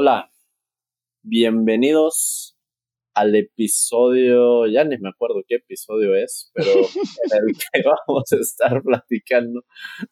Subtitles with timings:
[0.00, 0.30] Hola,
[1.24, 2.56] bienvenidos
[3.14, 8.36] al episodio, ya ni me acuerdo qué episodio es, pero en el que vamos a
[8.36, 9.64] estar platicando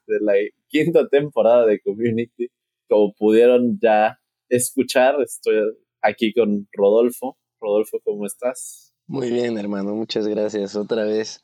[0.09, 0.33] de la
[0.67, 2.49] quinta temporada de Community.
[2.89, 4.19] Como pudieron ya
[4.49, 5.55] escuchar, estoy
[6.03, 7.39] aquí con Rodolfo.
[7.61, 8.93] Rodolfo, ¿cómo estás?
[9.07, 10.75] Muy bien, hermano, muchas gracias.
[10.75, 11.41] Otra vez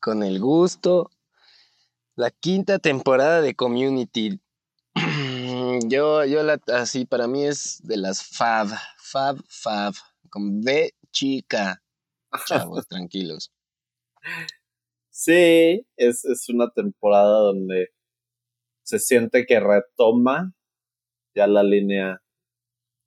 [0.00, 1.12] con el gusto.
[2.16, 4.40] La quinta temporada de Community.
[5.88, 9.94] Yo, yo la, así, para mí es de las Fab, Fab, Fab,
[10.30, 11.82] con B chica.
[12.46, 13.52] Chavos, tranquilos.
[15.10, 17.90] Sí, es, es una temporada donde
[18.82, 20.54] se siente que retoma
[21.34, 22.20] ya la línea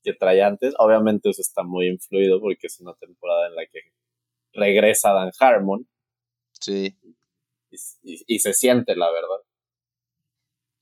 [0.04, 0.73] que trae antes.
[0.80, 3.80] Obviamente eso está muy influido porque es una temporada en la que
[4.54, 5.88] regresa Dan Harmon.
[6.59, 6.98] Sí.
[8.02, 9.44] Y, se siente, la verdad.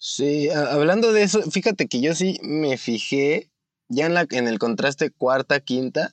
[0.07, 3.49] Sí, hablando de eso, fíjate que yo sí me fijé
[3.89, 6.11] ya en, la, en el contraste cuarta, quinta,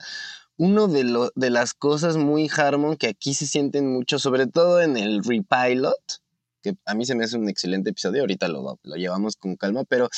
[0.57, 4.81] uno de, lo, de las cosas muy Harmon que aquí se sienten mucho, sobre todo
[4.81, 6.23] en el repilot,
[6.63, 9.85] que a mí se me hace un excelente episodio, ahorita lo, lo llevamos con calma,
[9.85, 10.09] pero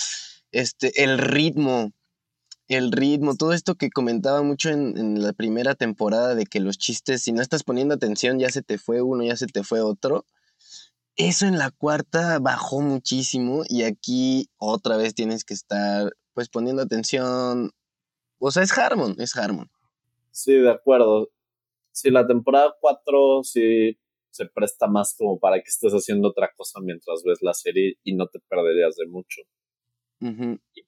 [0.52, 1.90] este, el ritmo,
[2.68, 7.22] el ritmo, todo esto que comentaba mucho en, la primera temporada de que los chistes,
[7.22, 10.24] si no estás poniendo atención, ya se te fue uno, ya se te fue otro.
[11.16, 16.82] Eso en la cuarta bajó muchísimo y aquí otra vez tienes que estar pues poniendo
[16.82, 17.70] atención.
[18.38, 19.70] O sea, es Harmon, es Harmon.
[20.30, 21.30] Sí, de acuerdo.
[21.92, 23.96] Si la temporada 4 sí
[24.30, 28.16] se presta más como para que estés haciendo otra cosa mientras ves la serie y
[28.16, 29.42] no te perderías de mucho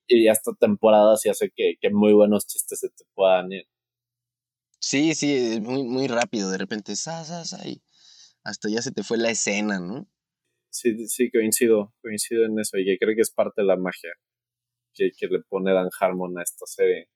[0.06, 3.66] y, esta temporada sí hace que, muy buenos chistes se te puedan ir.
[4.78, 7.82] Sí, sí, muy, muy rápido, de repente, y
[8.44, 10.06] hasta ya se te fue la escena, ¿no?
[10.76, 14.12] Sí, sí, coincido, coincido en eso, y que creo que es parte de la magia
[14.94, 17.08] que, le pone Dan Harmon a esta serie.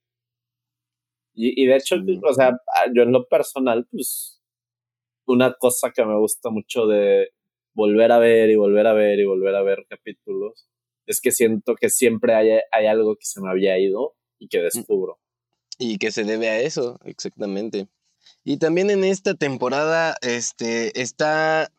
[1.35, 2.57] Y, de hecho, o sea,
[2.93, 4.41] yo en lo personal, pues,
[5.27, 7.29] una cosa que me gusta mucho de
[7.75, 10.67] volver a ver y volver a ver y volver a ver capítulos
[11.05, 14.59] es que siento que siempre hay, hay algo que se me había ido y que
[14.59, 14.63] mm.
[14.63, 15.19] descubro.
[15.77, 17.87] Y que se debe a eso, exactamente.
[18.43, 21.71] Y también en esta temporada este, está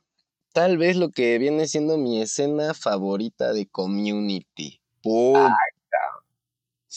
[0.52, 4.80] tal vez lo que viene siendo mi escena favorita de Community.
[5.02, 5.50] ¡Pum!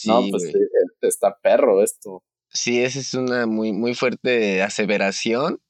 [0.04, 0.52] no, pues
[1.00, 2.22] está perro esto.
[2.50, 5.60] Sí, esa es una muy, muy fuerte aseveración,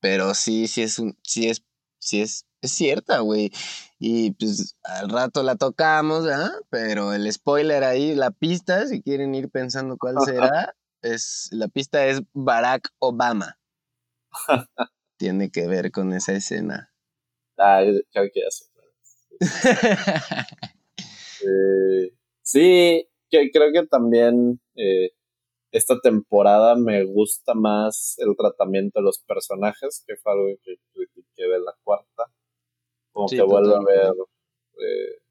[0.00, 1.64] pero sí, sí es un, sí es,
[1.98, 3.50] sí es, es cierta, güey.
[3.98, 6.52] Y pues al rato la tocamos, ¿ah?
[6.70, 12.06] Pero el spoiler ahí, la pista, si quieren ir pensando cuál será, es la pista
[12.06, 13.58] es Barack Obama.
[15.18, 16.92] Tiene que ver con esa escena.
[17.58, 18.64] Ah, creo que ya sé.
[21.46, 22.12] eh,
[22.42, 25.10] sí, que, creo que también eh,
[25.72, 31.42] esta temporada me gusta más el tratamiento de los personajes, que fue algo que critiqué
[31.42, 32.30] de la cuarta
[33.16, 34.12] como que vuelvo a ver.
[34.78, 35.22] Eh,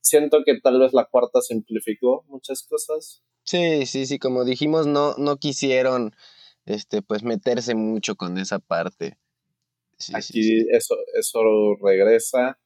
[0.00, 3.22] siento que tal vez la cuarta simplificó muchas cosas.
[3.44, 6.14] Sí, sí, sí, como dijimos, no, no quisieron
[6.64, 9.18] este, pues meterse mucho con esa parte.
[10.14, 11.40] Aquí Eso, eso
[11.82, 12.58] regresa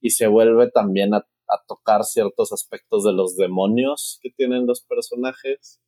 [0.00, 1.26] y se vuelve también a,
[1.68, 5.82] tocar ciertos aspectos de los demonios que tienen los personajes.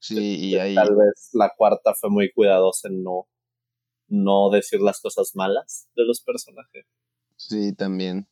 [0.00, 0.74] Sí, y ahí.
[0.74, 3.28] Tal vez la cuarta fue muy cuidadosa en no
[4.12, 6.86] no decir las cosas malas de los personajes.
[7.36, 8.28] Sí, también.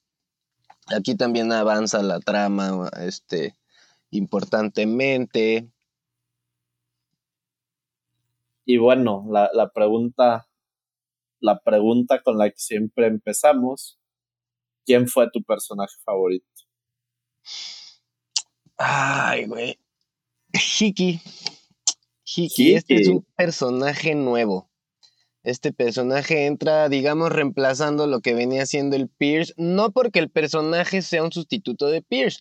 [0.95, 3.57] Aquí también avanza la trama, este,
[4.11, 5.71] importantemente.
[8.67, 10.50] Y bueno, la, la pregunta,
[11.41, 13.99] la pregunta con la que siempre empezamos,
[14.85, 16.47] ¿quién fue tu personaje favorito?
[18.77, 19.79] Ay, güey.
[20.53, 21.21] Hiki.
[22.25, 24.71] Hiki, este es un personaje nuevo.
[25.43, 31.01] Este personaje entra, digamos, reemplazando lo que venía siendo el Pierce, no porque el personaje
[31.01, 32.41] sea un sustituto de Pierce,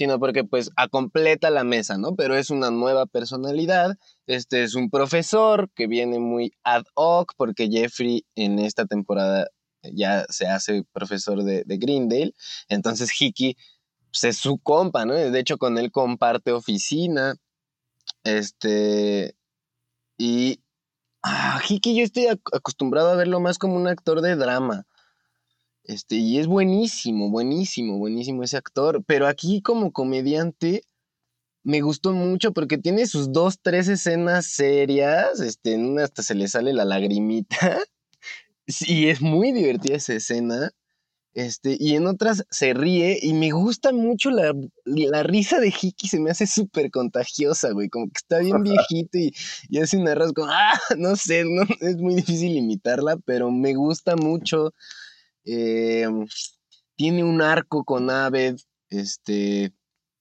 [0.00, 2.16] sino porque pues completa la mesa, ¿no?
[2.16, 3.98] Pero es una nueva personalidad.
[4.26, 9.48] Este es un profesor que viene muy ad hoc porque Jeffrey en esta temporada
[9.82, 12.32] ya se hace profesor de, de Greendale.
[12.70, 13.58] Entonces Hickey
[14.10, 15.12] pues, es su compa, ¿no?
[15.12, 17.34] De hecho con él comparte oficina.
[18.24, 19.34] Este...
[20.16, 20.60] Y
[21.22, 24.86] Ah, Hiki, yo estoy acostumbrado a verlo más como un actor de drama.
[25.84, 29.02] Este, y es buenísimo, buenísimo, buenísimo ese actor.
[29.06, 30.82] Pero aquí como comediante
[31.62, 35.40] me gustó mucho porque tiene sus dos, tres escenas serias.
[35.40, 37.80] Este, en una hasta se le sale la lagrimita.
[38.80, 40.70] y es muy divertida esa escena.
[41.32, 44.52] Este, y en otras se ríe y me gusta mucho la,
[44.84, 49.16] la risa de Hiki, se me hace súper contagiosa, güey, como que está bien viejito
[49.16, 49.32] y,
[49.68, 53.74] y hace una risa como, ah, no sé, no, es muy difícil imitarla, pero me
[53.74, 54.74] gusta mucho.
[55.44, 56.06] Eh,
[56.96, 58.56] tiene un arco con Aved,
[58.88, 59.72] este,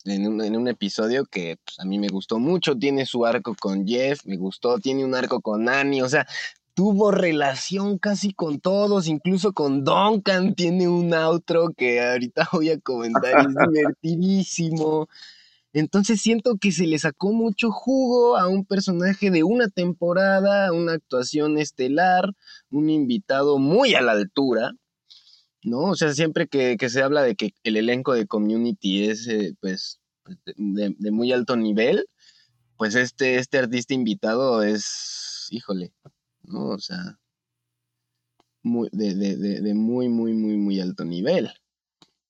[0.06, 3.56] en un, en un episodio que pues, a mí me gustó mucho, tiene su arco
[3.60, 6.26] con Jeff, me gustó, tiene un arco con Annie, o sea,
[6.80, 10.56] tuvo relación casi con todos, incluso con Duncan.
[10.56, 15.10] Tiene un outro que ahorita voy a comentar, es divertidísimo.
[15.74, 20.94] Entonces siento que se le sacó mucho jugo a un personaje de una temporada, una
[20.94, 22.32] actuación estelar,
[22.72, 24.72] un invitado muy a la altura,
[25.64, 25.82] ¿no?
[25.82, 30.00] O sea, siempre que, se habla de que el elenco de Community es, eh, pues,
[30.56, 32.06] de, de, muy alto nivel,
[32.78, 35.92] pues este, este artista invitado es, híjole,
[36.44, 36.68] ¿no?
[36.70, 37.20] O sea,
[38.64, 41.52] muy, de, de, muy, muy, muy, muy alto nivel.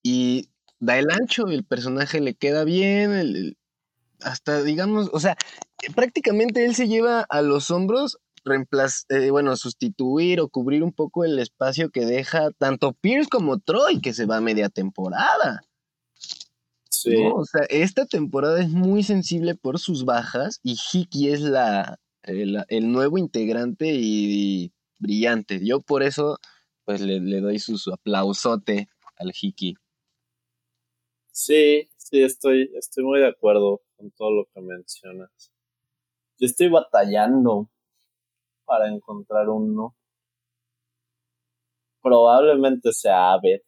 [0.01, 0.49] Y
[0.79, 3.55] da el ancho, el personaje le queda bien,
[4.21, 5.37] hasta digamos, o sea,
[5.95, 8.19] prácticamente él se lleva a los hombros
[9.09, 14.01] eh, bueno, sustituir o cubrir un poco el espacio que deja tanto Pierce como Troy,
[14.01, 15.61] que se va a media temporada.
[16.89, 17.15] Sí.
[17.33, 22.91] O sea, esta temporada es muy sensible por sus bajas y Hiki es la, el,
[22.91, 25.59] nuevo integrante y, brillante.
[25.65, 26.37] Yo por eso,
[26.85, 29.75] pues le, doy su, aplausote al Hiki.
[31.31, 35.29] Sí, sí, estoy, estoy muy de acuerdo con todo lo que mencionas.
[36.37, 37.69] Yo estoy batallando
[38.69, 39.95] para encontrar uno.
[42.01, 43.61] Probablemente sea Abed.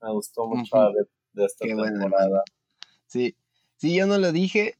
[0.00, 2.42] Me gustó mucho Abed de esta temporada.
[3.06, 3.36] sí,
[3.76, 4.78] sí, yo no lo dije,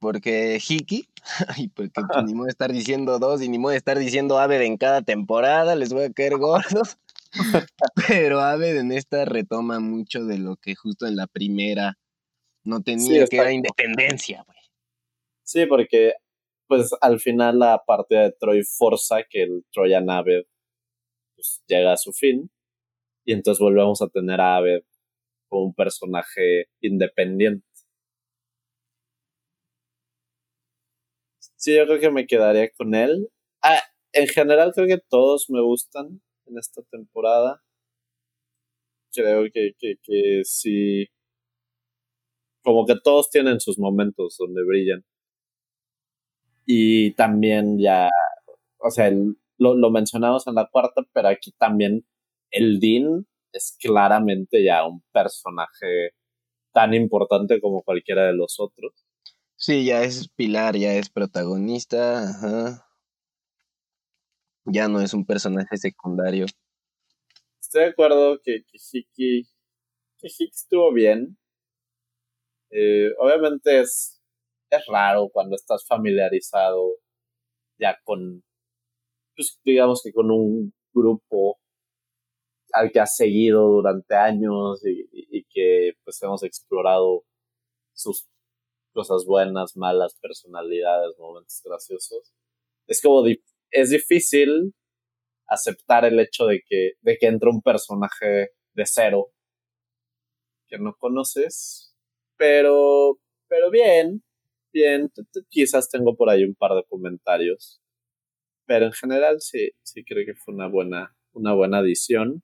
[0.00, 1.08] porque Hiki,
[1.56, 4.40] y porque pues, ni modo de estar diciendo dos y ni modo de estar diciendo
[4.40, 6.98] Aved en cada temporada, les voy a caer gordos.
[8.08, 11.98] Pero Aved en esta retoma mucho de lo que justo en la primera
[12.64, 14.58] no tenía, que era independencia, güey.
[15.44, 16.14] Sí, porque
[16.72, 20.44] pues al final la parte de Troy forza que el Troyan Aved
[21.36, 22.50] pues, llega a su fin.
[23.26, 24.80] Y entonces volvemos a tener a Aved
[25.50, 27.66] como un personaje independiente.
[31.56, 33.28] Sí, yo creo que me quedaría con él.
[33.62, 33.82] Ah,
[34.14, 37.62] en general creo que todos me gustan en esta temporada.
[39.14, 41.06] Creo que, que, que sí.
[42.64, 45.04] Como que todos tienen sus momentos donde brillan.
[46.64, 48.08] Y también ya,
[48.78, 49.10] o sea,
[49.58, 52.06] lo, lo mencionamos en la cuarta, pero aquí también
[52.50, 56.12] el Dean es claramente ya un personaje
[56.72, 58.92] tan importante como cualquiera de los otros.
[59.56, 62.88] Sí, ya es pilar, ya es protagonista, ajá.
[64.64, 66.46] Ya no es un personaje secundario.
[67.60, 69.48] Estoy de acuerdo que, que Hiki,
[70.18, 71.38] que Hiki estuvo bien.
[72.70, 74.11] Eh, obviamente es,
[74.76, 76.96] es raro cuando estás familiarizado
[77.78, 78.42] ya con,
[79.36, 81.58] pues digamos que con un grupo
[82.72, 87.24] al que has seguido durante años y, y que pues hemos explorado
[87.94, 88.28] sus
[88.92, 92.32] cosas buenas, malas, personalidades, momentos graciosos.
[92.86, 93.24] Es como,
[93.70, 94.74] es difícil
[95.48, 99.32] aceptar el hecho de que, de que entra un personaje de cero
[100.68, 101.94] que no conoces,
[102.36, 104.22] pero, pero bien,
[104.72, 105.10] bien,
[105.50, 107.80] quizás tengo por ahí un par de comentarios,
[108.66, 112.42] pero en general sí, sí creo que fue una buena, una buena adición.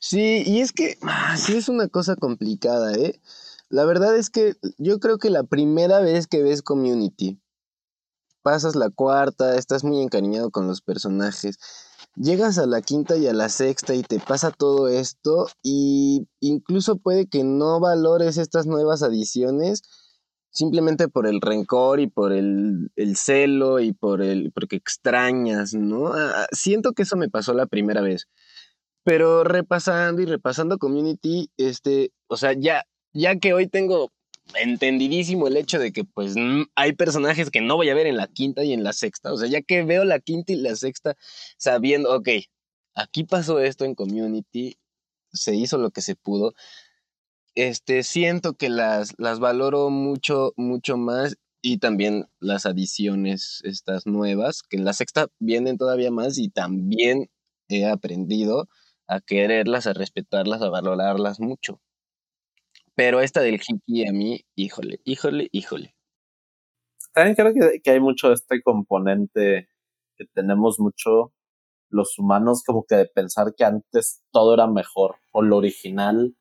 [0.00, 3.20] Sí, y es que ah, sí es una cosa complicada, ¿eh?
[3.68, 7.40] La verdad es que yo creo que la primera vez que ves Community,
[8.42, 11.58] pasas la cuarta, estás muy encariñado con los personajes,
[12.16, 16.96] llegas a la quinta y a la sexta y te pasa todo esto y incluso
[16.96, 19.82] puede que no valores estas nuevas adiciones
[20.50, 26.08] simplemente por el rencor y por el, el celo y por el porque extrañas, ¿no?
[26.08, 28.26] Ah, ah, siento que eso me pasó la primera vez.
[29.04, 34.12] Pero repasando y repasando Community, este, o sea, ya ya que hoy tengo
[34.54, 36.34] entendidísimo el hecho de que pues
[36.74, 39.36] hay personajes que no voy a ver en la quinta y en la sexta, o
[39.36, 41.16] sea, ya que veo la quinta y la sexta
[41.58, 42.28] sabiendo, ok,
[42.94, 44.78] aquí pasó esto en community,
[45.32, 46.54] se hizo lo que se pudo,
[47.54, 54.62] este, siento que las, las valoro mucho, mucho más y también las adiciones, estas nuevas,
[54.62, 57.28] que en la sexta vienen todavía más y también
[57.68, 58.68] he aprendido
[59.08, 61.80] a quererlas, a respetarlas, a valorarlas mucho.
[62.96, 65.94] Pero esta del Hiki a mí, híjole, híjole, híjole.
[67.12, 69.68] También creo que, hay mucho de este componente
[70.16, 71.34] que tenemos mucho
[71.90, 76.34] los humanos como que de pensar que antes todo era mejor o lo original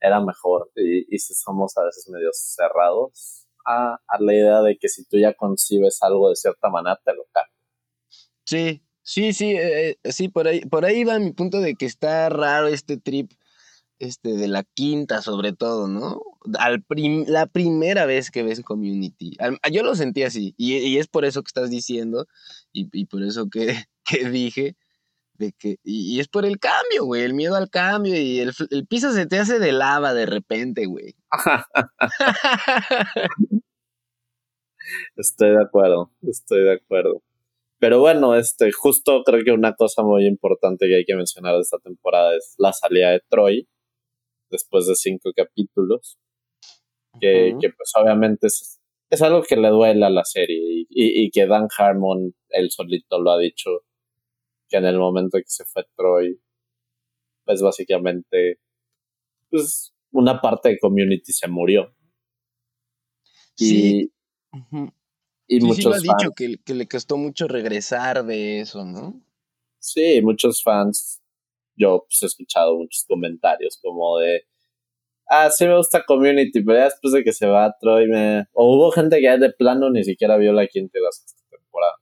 [0.00, 4.76] era mejor y, y si somos a veces medio cerrados a, a, la idea de
[4.78, 7.54] que si tú ya concibes algo de cierta manera te lo cambia.
[8.44, 11.86] Sí, sí, sí, eh, eh, sí, por ahí, por ahí va mi punto de que
[11.86, 13.30] está raro este trip
[13.98, 16.22] este, de la quinta sobre todo, ¿no?
[16.58, 16.84] Al
[17.26, 19.36] la primera vez que ves Community.
[19.72, 22.26] yo lo sentí así, y, es por eso que estás diciendo,
[22.72, 23.84] y, por eso que,
[24.30, 24.76] dije,
[25.34, 28.86] de que, y, es por el cambio, güey, el miedo al cambio, y el, el
[28.86, 31.14] piso se te hace de lava de repente, güey.
[35.16, 37.22] estoy de acuerdo, estoy de acuerdo.
[37.80, 41.60] Pero bueno, este, justo creo que una cosa muy importante que hay que mencionar de
[41.60, 43.68] esta temporada es la salida de Troy
[44.50, 46.18] después de cinco capítulos,
[47.20, 51.46] que, pues obviamente es, es, algo que le duele a la serie y, y, que
[51.46, 53.82] Dan Harmon, él solito lo ha dicho,
[54.68, 56.40] que en el momento que se fue Troy,
[57.44, 58.60] pues básicamente,
[59.50, 61.94] pues una parte de Community se murió.
[63.56, 64.12] Sí.
[65.46, 68.84] Y, y muchos sí lo ha dicho, que, que le costó mucho regresar de eso,
[68.84, 69.20] ¿no?
[69.80, 71.22] Sí, muchos fans
[71.78, 74.42] yo pues, he escuchado muchos comentarios como de,
[75.28, 78.46] ah, sí me gusta Community, pero ya después de que se va Troy me...
[78.52, 81.94] O hubo gente que ya de plano ni siquiera vio la quinta la sexta temporada.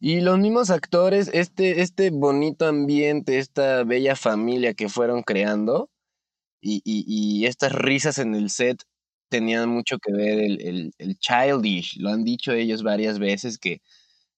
[0.00, 5.90] Y los mismos actores, este, este bonito ambiente, esta bella familia que fueron creando
[6.60, 8.82] y, y, y estas risas en el set
[9.30, 13.80] tenían mucho que ver el, el, el childish, lo han dicho ellos varias veces que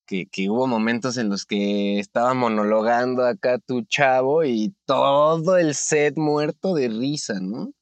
[0.07, 6.17] que, hubo momentos en los que estaba monologando acá tu chavo y todo el set
[6.17, 7.73] muerto de risa, ¿no?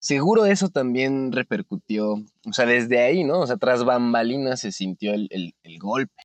[0.00, 3.40] Seguro eso también repercutió, o sea, desde ahí, ¿no?
[3.40, 6.22] O sea, tras bambalinas se sintió el, golpe.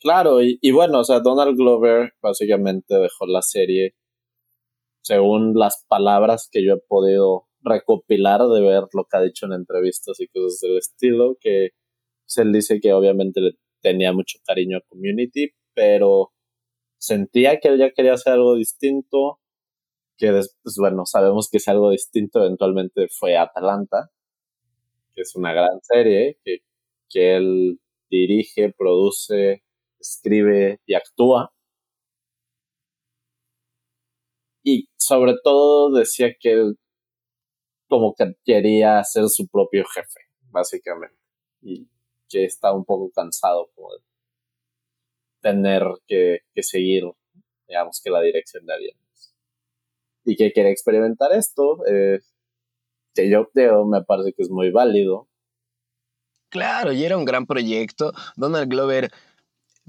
[0.00, 3.94] Claro, y, y, bueno, o sea, Donald Glover básicamente dejó la serie,
[5.02, 9.52] según las palabras que yo he podido recopilar de ver lo que ha dicho en
[9.52, 11.70] entrevistas y cosas del estilo, que
[12.24, 13.56] pues, él dice que obviamente le
[13.86, 16.32] tenía mucho cariño a Community, pero
[16.98, 19.38] sentía que él ya quería hacer algo distinto,
[20.18, 24.10] que después, bueno, sabemos que es algo distinto eventualmente fue Atalanta,
[25.14, 26.58] que es una gran serie, que,
[27.08, 27.78] que él
[28.10, 29.62] dirige, produce,
[30.00, 31.52] escribe y actúa.
[34.64, 36.76] Y sobre todo decía que él
[37.88, 41.16] como que quería ser su propio jefe, básicamente.
[41.62, 41.88] Y
[42.28, 44.06] que está un poco cansado de
[45.40, 47.04] tener que, seguir,
[47.68, 48.96] digamos que la dirección de alguien
[50.24, 52.20] Y que quiere experimentar esto, eh,
[53.14, 55.28] que yo creo, me parece que es muy válido.
[56.48, 58.12] Claro, y era un gran proyecto.
[58.36, 59.10] Donald Glover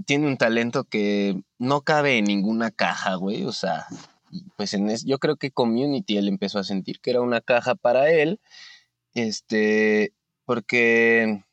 [0.06, 3.46] tiene un talento que no cabe en ninguna caja, güey.
[3.46, 3.86] O sea,
[4.58, 8.12] pues en yo creo que Community él empezó a sentir que era una caja para
[8.12, 8.40] él.
[9.14, 10.14] Este,
[10.46, 11.44] porque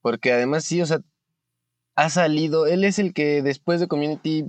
[0.00, 1.00] porque además sí, o sea,
[1.96, 4.44] ha salido, él es el que después de Community,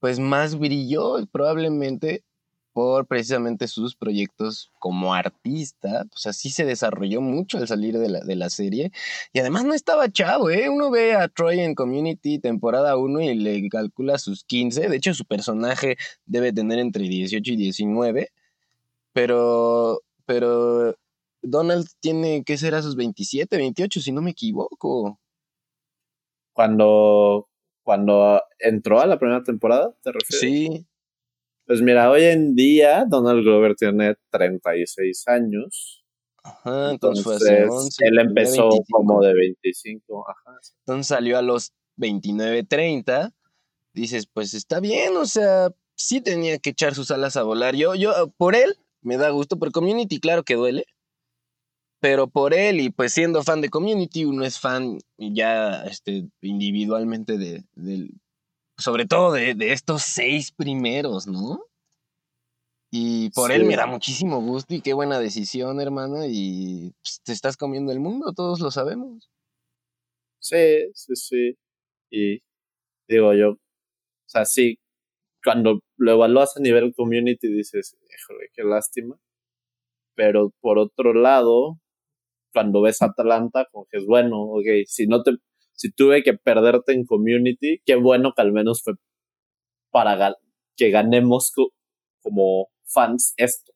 [0.00, 2.24] pues más brilló probablemente
[2.72, 8.20] por precisamente sus proyectos como artista, pues así se desarrolló mucho al salir de la,
[8.20, 8.92] de la serie.
[9.32, 10.68] Y además no estaba chavo, ¿eh?
[10.68, 14.88] Uno ve a Troy en Community temporada 1 y le calcula sus 15.
[14.88, 18.30] De hecho, su personaje debe tener entre 18 y 19.
[19.12, 20.96] Pero, pero
[21.42, 25.18] Donald tiene que ser a sus 27, 28, si no me equivoco.
[26.52, 27.48] Cuando,
[27.82, 30.40] cuando entró a la primera temporada, ¿te refieres?
[30.40, 30.86] Sí.
[31.66, 36.04] Pues mira, hoy en día Donald Glover tiene 36 años.
[36.42, 40.26] Ajá, entonces, fue hace 11, él empezó como de 25.
[40.28, 40.58] Ajá.
[40.80, 43.32] Entonces salió a los 29, 30.
[43.92, 47.74] Dices, pues está bien, o sea, sí tenía que echar sus alas a volar.
[47.76, 50.86] Yo, yo, por él, me da gusto, por Community, claro que duele
[52.00, 57.36] pero por él y pues siendo fan de Community, uno es fan ya este, individualmente
[57.36, 57.64] de,
[58.76, 61.64] sobre todo de, estos seis primeros, ¿no?
[62.90, 67.32] Y por él me da muchísimo gusto y qué buena decisión, hermano, y pues, te
[67.32, 69.30] estás comiendo el mundo, todos lo sabemos.
[70.40, 71.58] Sí, sí, sí.
[72.10, 72.42] Y
[73.06, 73.58] digo yo, o
[74.26, 74.78] sea, sí,
[75.44, 79.16] cuando lo evalúas a nivel community dices, híjole, qué lástima.
[80.14, 81.79] Pero por otro lado,
[82.52, 85.32] cuando ves Atlanta, como que es bueno, ok, si no te,
[85.72, 88.94] si tuve que perderte en community, qué bueno que al menos fue
[89.90, 90.36] para
[90.76, 91.52] que ganemos
[92.20, 93.72] como fans esto.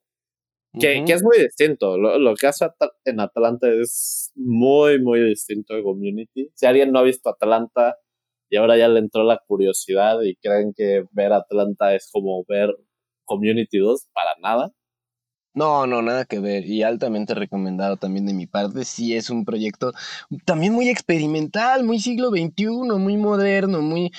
[0.78, 1.96] Que, que, es muy distinto.
[1.96, 2.66] Lo, lo, que hace
[3.04, 6.50] en Atlanta es muy, muy distinto de Community.
[6.54, 7.96] Si alguien no ha visto Atlanta,
[8.50, 12.74] y ahora ya le entró la curiosidad y creen que ver Atlanta es como ver
[13.24, 14.72] Community 2, para nada.
[15.54, 16.66] No, no, nada que ver.
[16.66, 18.84] Y altamente recomendado también de mi parte.
[18.84, 19.92] Sí, es un proyecto
[20.44, 24.10] también muy experimental, muy siglo XXI, muy moderno, muy...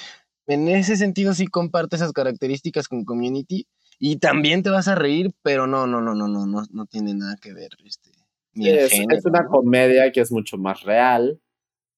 [0.48, 3.68] En ese sentido sí comparte esas características con Community.
[4.00, 7.14] Y también te vas a reír, pero no, no, no, no, no, no, no tiene
[7.14, 7.70] nada que ver.
[7.84, 8.12] Este,
[8.56, 11.40] es, una comedia que es mucho más real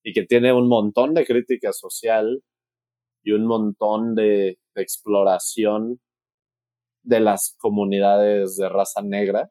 [0.04, 2.44] y que tiene un montón de crítica social
[3.24, 6.00] y un montón de exploración
[7.08, 9.50] de las comunidades de raza negra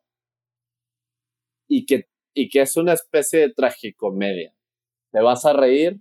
[1.69, 4.55] y que, y que es una especie de tragicomedia.
[5.11, 5.99] Te vas a reír,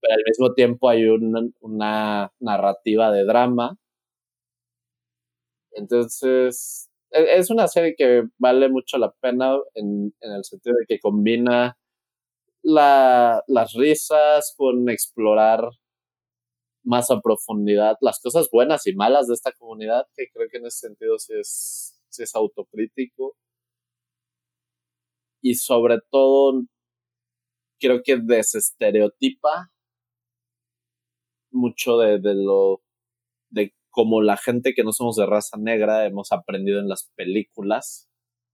[0.00, 3.76] pero al mismo tiempo hay una, narrativa de drama.
[5.72, 10.98] Entonces, e, es una serie que vale mucho la pena en, el sentido de que
[10.98, 11.76] combina
[12.62, 15.68] la, las risas con explorar
[16.86, 20.66] más a profundidad las cosas buenas y malas de esta comunidad, que creo que en
[20.66, 23.36] ese sentido sí es, es autocrítico.
[25.42, 26.62] Y sobre todo,
[27.80, 29.70] creo que desestereotipa
[31.50, 32.82] mucho de, de lo
[33.50, 38.08] de cómo la gente que no somos de raza negra hemos aprendido en las películas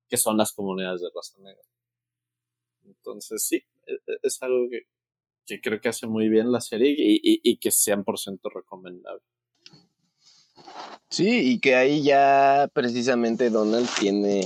[0.09, 1.63] que son las comunidades de raza negra.
[2.85, 4.83] Entonces sí, e, e, es algo que,
[5.47, 9.23] que creo que hace muy bien la serie y, y, que es 100% recomendable.
[11.09, 14.45] Sí, y que ahí ya precisamente Donald tiene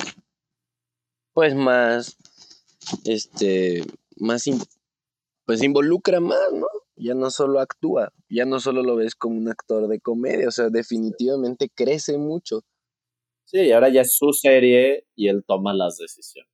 [1.32, 2.16] pues más,
[3.04, 3.84] este,
[4.16, 4.44] más,
[5.44, 6.66] pues involucra más, ¿no?
[6.96, 10.50] Ya no solo actúa, ya no solo lo ves como un actor de comedia, o
[10.50, 12.62] sea, definitivamente crece mucho.
[13.44, 16.50] Sí, ahora ya es su serie y él toma las decisiones.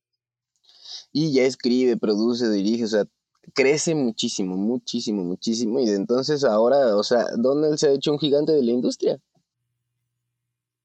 [1.13, 3.05] Y ya escribe, produce, dirige, o sea,
[3.53, 5.79] crece muchísimo, muchísimo, muchísimo.
[5.79, 9.19] Y entonces ahora, o sea, Donald se ha hecho un gigante de la industria.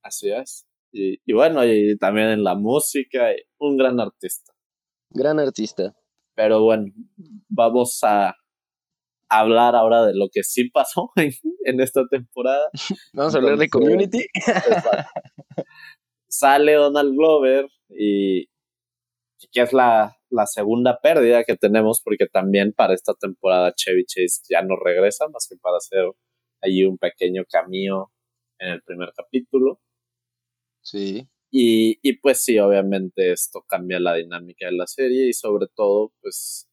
[0.03, 0.67] Así es.
[0.93, 4.53] Y, y bueno, y también en la música, un gran artista.
[5.11, 5.95] Gran artista.
[6.35, 6.87] Pero bueno,
[7.49, 8.35] vamos a
[9.29, 12.69] hablar ahora de lo que sí pasó en, esta temporada.
[13.13, 14.27] Vamos a hablar de community.
[16.29, 18.47] Sale Donald Glover y
[19.53, 24.43] que es la, la segunda pérdida que tenemos, porque también para esta temporada Chevy Chase
[24.49, 26.05] ya no regresa, más que para hacer
[26.61, 28.13] allí un pequeño camino
[28.59, 29.81] en el primer capítulo.
[30.83, 31.29] Sí.
[31.51, 36.13] Y, y pues sí, obviamente esto cambia la dinámica de la serie y sobre todo,
[36.21, 36.69] pues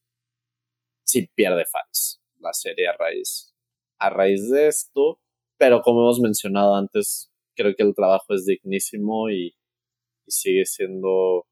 [1.06, 3.54] sí pierde fans la serie a raíz,
[4.00, 5.20] a raíz de esto.
[5.58, 9.56] Pero como hemos mencionado antes, creo que el trabajo es dignísimo y,
[10.26, 11.48] y sigue siendo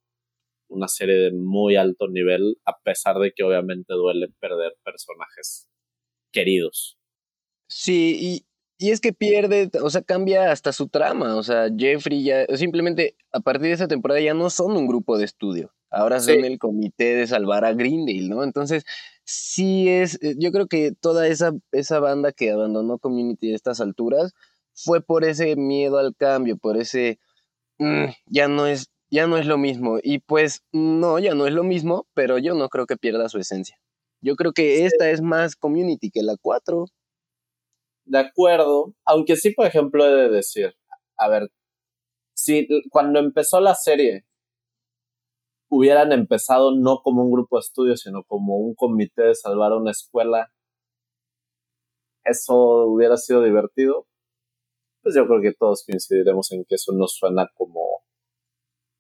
[0.74, 5.70] una serie de muy alto nivel, a pesar de que obviamente duele perder personajes
[6.32, 6.98] queridos.
[7.68, 8.46] Sí, y,
[8.78, 13.16] y es que pierde, o sea, cambia hasta su trama, o sea, Jeffrey ya, simplemente
[13.32, 16.60] a partir de esa temporada ya no son un grupo de estudio, ahora son el
[16.60, 18.44] comité de salvar a Greendale, ¿no?
[18.44, 18.84] Entonces,
[19.24, 23.80] sí es, eh, yo creo que toda esa, esa banda que abandonó Community a estas
[23.80, 24.34] alturas
[24.74, 27.20] fue por ese miedo al cambio, por ese,
[27.80, 30.00] mm, ya no es ya no es lo mismo.
[30.02, 33.38] Y pues no, ya no es lo mismo, pero yo no creo que pierda su
[33.38, 33.78] esencia.
[34.22, 36.86] Yo creo que esta es más community que la 4.
[38.06, 40.76] De acuerdo, aunque sí, por ejemplo, he de decir,
[41.18, 41.52] a ver,
[42.34, 44.26] si cuando empezó la serie
[45.70, 49.92] hubieran empezado no como un grupo de estudio, sino como un comité de salvar una
[49.92, 50.52] escuela,
[52.24, 54.08] eso hubiera sido divertido.
[55.04, 58.04] Pues yo creo que todos coincidiremos en que eso no suena como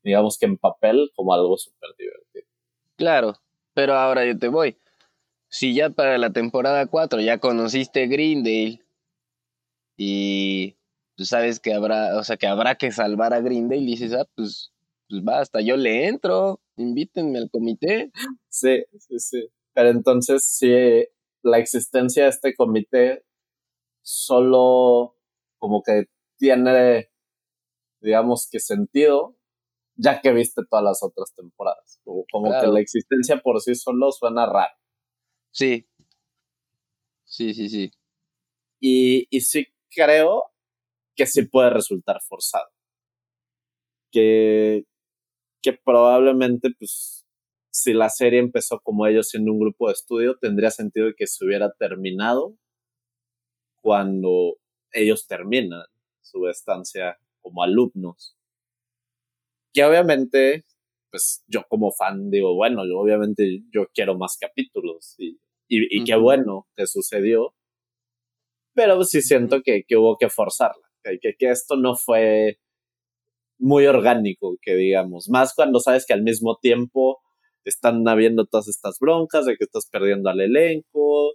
[0.03, 2.45] digamos que en papel como algo súper divertido.
[2.95, 3.35] Claro,
[3.73, 4.77] pero ahora yo te voy.
[5.49, 8.81] Si ya para la temporada 4 ya conociste Greendale
[9.97, 10.75] y
[11.15, 14.25] tú sabes que habrá, o sea, que habrá que salvar a Greendale y dices, ah,
[14.35, 14.73] pues,
[15.09, 18.11] pues basta, yo le entro, invítenme al comité.
[18.49, 19.47] Sí, sí, sí.
[19.73, 20.69] Pero entonces, si
[21.43, 23.23] la existencia de este comité
[24.01, 25.15] solo
[25.59, 26.05] como que
[26.37, 27.09] tiene,
[28.01, 29.35] digamos que sentido
[29.95, 31.99] ya que viste todas las otras temporadas.
[32.03, 34.73] Como, que la existencia por sí solo suena raro.
[35.51, 35.87] Sí.
[37.25, 37.91] Sí, sí, sí.
[38.79, 40.51] Y, y sí creo
[41.15, 42.67] que sí puede resultar forzado.
[44.11, 44.83] Que,
[45.61, 47.25] que probablemente, pues,
[47.71, 51.43] si la serie empezó como ellos siendo un grupo de estudio, tendría sentido que se
[51.45, 52.55] hubiera terminado
[53.81, 54.57] cuando
[54.91, 55.85] ellos terminan
[56.21, 58.37] su estancia como alumnos
[59.73, 60.65] que obviamente,
[61.11, 66.15] pues yo como fan digo, bueno, yo obviamente yo quiero más capítulos y, y, qué
[66.15, 67.55] bueno que sucedió,
[68.75, 72.59] pero sí siento que, que hubo que forzarla, que, que esto no fue
[73.59, 77.21] muy orgánico, que digamos, más cuando sabes que al mismo tiempo
[77.65, 81.33] están habiendo todas estas broncas de que estás perdiendo al elenco.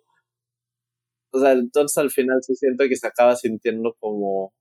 [1.31, 4.53] O sea, entonces al final sí siento que se acaba sintiendo como,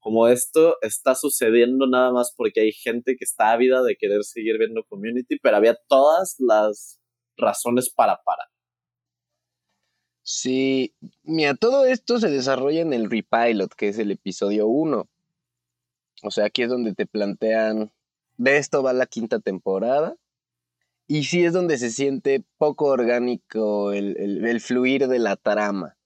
[0.00, 4.58] como esto está sucediendo nada más porque hay gente que está ávida de querer seguir
[4.58, 6.98] viendo Community, pero había todas las
[7.36, 8.48] razones para parar.
[10.22, 15.08] Sí, mira, todo esto se desarrolla en el repilot, que es el episodio 1.
[16.22, 17.90] O sea, aquí es donde te plantean,
[18.36, 20.16] de esto va la quinta temporada.
[21.06, 25.96] Y sí es donde se siente poco orgánico el, el, fluir de la trama.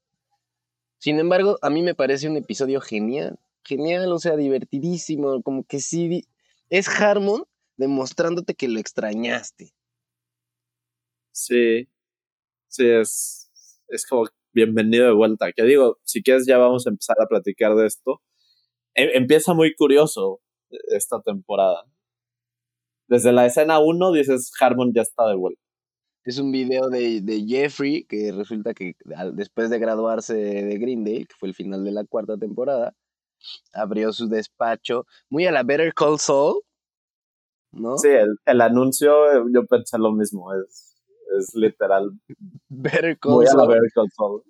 [0.98, 3.38] Sin embargo, a mí me parece un episodio genial.
[3.64, 5.42] Genial, o sea, divertidísimo.
[5.42, 6.22] Como que sí.
[6.70, 7.44] Es Harmon
[7.76, 9.74] demostrándote que lo extrañaste.
[11.32, 11.88] Sí.
[12.68, 13.50] Sí, es.
[13.88, 15.52] Es como bienvenido de vuelta.
[15.52, 18.22] Que digo, si quieres, ya vamos a empezar a platicar de esto.
[18.94, 20.40] E, empieza muy curioso
[20.90, 21.84] esta temporada
[23.08, 25.60] desde la escena 1 dices, Harmon ya está de vuelta.
[26.24, 28.96] Es un video de, Jeffrey que resulta que
[29.34, 32.94] después de graduarse de Greendale, que fue el final de la cuarta temporada,
[33.72, 36.60] abrió su despacho muy a la Better Call Saul,
[37.72, 37.98] ¿no?
[37.98, 38.08] Sí,
[38.46, 40.96] el, anuncio yo pensé lo mismo, es,
[41.38, 42.10] es literal.
[42.68, 44.42] Better Call muy a la Better Call Saul.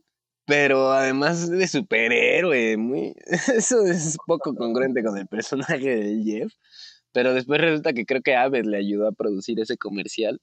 [0.47, 6.53] Pero además de superhéroe, muy eso es poco congruente con el personaje de Jeff.
[7.13, 10.41] Pero después resulta que creo que Aves le ayudó a producir ese comercial.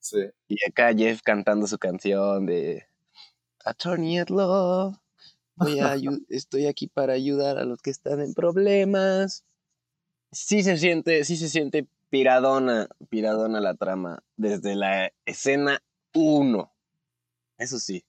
[0.00, 0.18] Sí.
[0.48, 2.84] Y acá Jeff cantando su canción de
[3.64, 4.92] Attorney at Law.
[5.56, 5.96] Voy a
[6.28, 9.44] estoy aquí para ayudar a los que están en problemas.
[10.32, 15.82] Sí se siente, sí se siente piradona, piradona la trama desde la escena
[16.14, 16.72] 1.
[17.58, 18.04] Eso sí.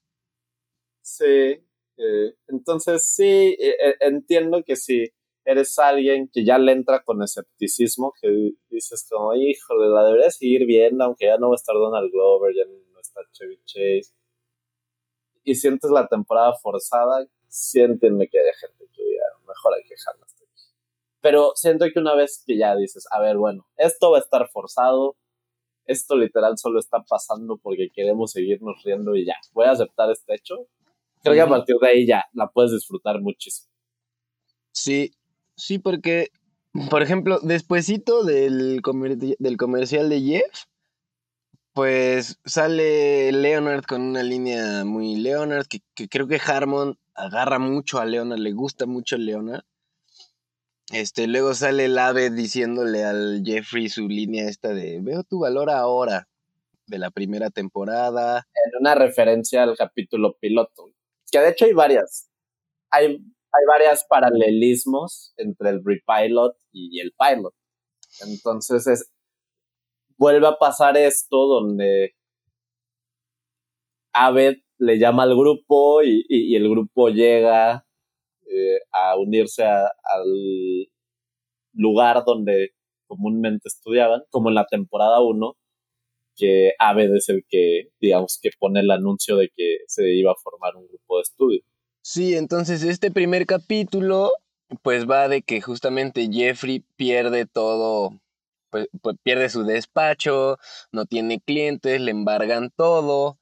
[1.02, 1.64] Sí.
[2.00, 3.24] Eh, entonces sí,
[3.60, 5.12] eh, eh, entiendo que sí
[5.46, 10.66] eres alguien que ya le entra con escepticismo, que dices como, híjole, la debería seguir
[10.66, 14.14] viendo, aunque ya no va a estar Donald Glover, ya no está Chevy Chase.
[15.44, 19.96] Y sientes la temporada forzada, sí entiende que haya gente que diga, mejor hay que
[19.96, 20.64] dejarla hasta aquí.
[21.22, 24.48] Pero siento que una vez que ya dices, a ver, bueno, esto va a estar
[24.50, 25.18] forzado,
[25.86, 30.36] esto literal solo está pasando porque queremos seguirnos riendo y ya, voy a aceptar este
[30.36, 30.68] hecho.
[31.24, 33.70] Creo que a partir de ahí ya la puedes disfrutar muchísimo.
[34.72, 35.12] Sí,
[35.58, 36.30] Sí, porque,
[36.90, 38.82] por ejemplo, despuesito del,
[39.40, 40.66] del comercial de Jeff,
[41.74, 48.06] pues sale Leonard con una línea muy Leonard, que, creo que Harmon agarra mucho a
[48.06, 49.64] Leonard, le gusta mucho a Leonard.
[50.92, 55.70] Este, luego sale el ave diciéndole al Jeffrey su línea esta de veo tu valor
[55.70, 56.30] ahora
[56.86, 58.48] de la primera temporada.
[58.66, 60.94] En una referencia al capítulo piloto.
[61.30, 62.30] Que de hecho hay varias.
[62.90, 63.22] Hay
[63.58, 67.54] hay varios paralelismos entre el repilot y el pilot.
[68.22, 69.12] Entonces es,
[70.18, 72.16] vuelve a pasar esto donde
[74.14, 77.86] Abed le llama al grupo y, el grupo llega
[78.50, 80.88] eh, a unirse al
[81.74, 82.72] lugar donde
[83.08, 85.56] comúnmente estudiaban, como en la temporada 1,
[86.36, 90.42] que Abed es el que, digamos, que pone el anuncio de que se iba a
[90.44, 91.62] formar un grupo de estudio.
[92.02, 94.32] Sí, entonces este primer capítulo
[94.82, 98.20] pues va de que justamente Jeffrey pierde todo,
[98.70, 98.88] pues,
[99.24, 100.58] pierde su despacho,
[100.92, 103.40] no tiene clientes, le embargan todo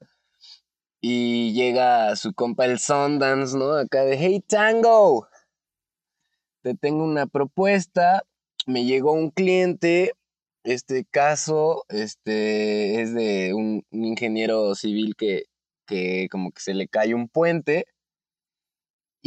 [1.07, 3.73] y llega su compa el Sundance, ¿no?
[3.73, 5.27] Acá de, hey Tango,
[6.63, 8.23] te tengo una propuesta,
[8.65, 10.13] me llegó un cliente,
[10.63, 15.43] este caso este, es de un, ingeniero civil que,
[15.85, 17.85] que como que se le cae un puente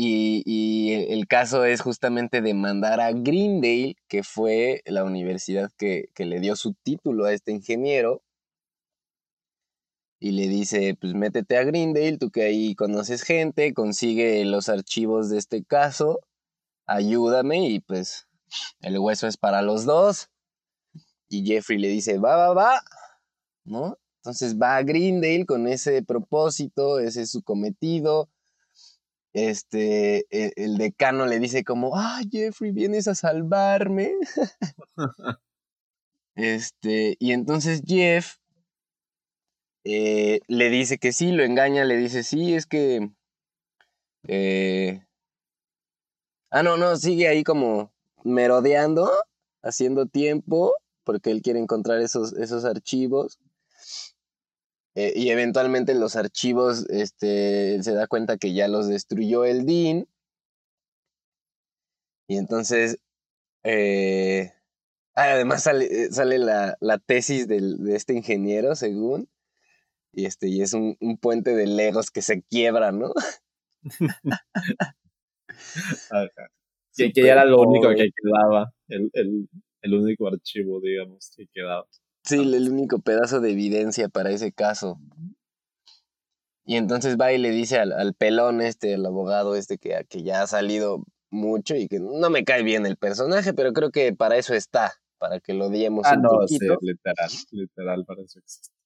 [0.00, 6.54] y, el caso es justamente demandar a Greendale, que fue la universidad que, le dio
[6.54, 8.22] su título a este ingeniero.
[10.20, 15.30] Y le dice, pues métete a Greendale, tú que ahí conoces gente, consigue los archivos
[15.30, 16.20] de este caso,
[16.86, 18.26] ayúdame y pues
[18.80, 20.30] el hueso es para los dos.
[21.28, 22.82] Y Jeffrey le dice, va, va, va,
[23.64, 23.98] ¿no?
[24.16, 28.28] Entonces va a Greendale con ese propósito, ese es su cometido
[29.32, 34.12] este, e, el, decano le dice como, ah, Jeffrey, vienes a salvarme.
[36.34, 38.36] este, y entonces Jeff
[39.90, 43.10] eh, le dice que sí, lo engaña, le dice, sí, es que...
[44.26, 45.02] Eh,
[46.50, 47.90] ah, no, no, sigue ahí como
[48.22, 49.10] merodeando,
[49.62, 50.74] haciendo tiempo,
[51.04, 53.38] porque él quiere encontrar esos, esos archivos.
[54.94, 60.06] Eh, y eventualmente los archivos este, se da cuenta que ya los destruyó el Dean.
[62.26, 62.98] Y entonces,
[63.64, 69.30] ah, además sale, sale la, la tesis del, de este ingeniero, según.
[70.18, 73.12] Y, este, y es un, un puente de legos que se quiebra, ¿no?
[76.96, 79.48] que, que, ya era lo único que quedaba, el, el,
[79.80, 81.86] el, único archivo, digamos, que quedaba.
[82.24, 84.98] Sí, el único pedazo de evidencia para ese caso.
[86.66, 90.24] Y entonces va y le dice al, al pelón este, el abogado este, que, que
[90.24, 94.12] ya ha salido mucho y que no me cae bien el personaje, pero creo que
[94.16, 98.77] para eso está, para que lo odiemos ah, no, Sí, literal, literal, para eso existe.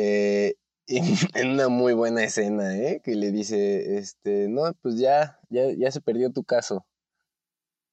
[0.00, 0.54] Eh,
[1.34, 3.00] en una muy buena escena, ¿eh?
[3.02, 6.86] Que le dice, este, no, pues ya, ya, ya se perdió tu caso.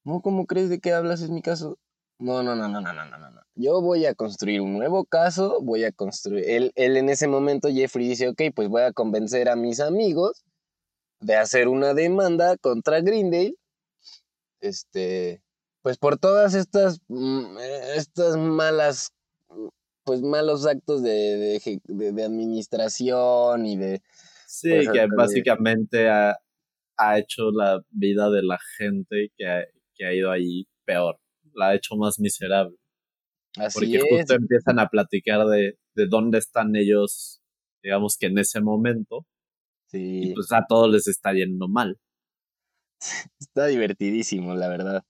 [0.03, 1.21] No, ¿cómo crees de qué hablas?
[1.21, 1.79] Es mi caso.
[2.19, 3.41] No, no, no, no, no, no, no, no.
[3.55, 6.47] Yo voy a construir un nuevo caso, voy a construir.
[6.47, 10.45] Él, él en ese momento, Jeffrey dice, ok, pues voy a convencer a mis amigos
[11.19, 13.55] de hacer una demanda contra Greendale.
[14.61, 15.41] Este,
[15.81, 17.57] pues por todas estas, mm,
[17.95, 19.11] estas malas
[20.05, 24.01] pues malos actos de, de, administración y de...
[24.47, 26.37] Sí, que básicamente ha,
[26.95, 29.65] ha, hecho la vida de la gente que ha,
[29.95, 31.19] que ha ido ahí peor,
[31.53, 32.77] la ha hecho más miserable.
[33.57, 37.41] Así Porque justo empiezan a platicar de, de dónde están ellos,
[37.81, 39.25] digamos que en ese momento.
[39.87, 40.29] Sí.
[40.29, 41.97] Y pues a todos les está yendo mal.
[43.39, 45.03] Está divertidísimo, la verdad.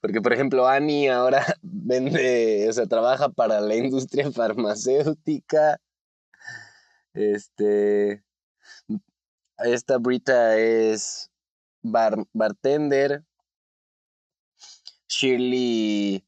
[0.00, 5.80] Porque, por ejemplo, Annie ahora vende, o sea, trabaja para la industria farmacéutica.
[7.14, 8.22] Este.
[9.58, 11.30] Esta Brita es
[11.82, 13.24] bartender.
[15.08, 16.24] Shirley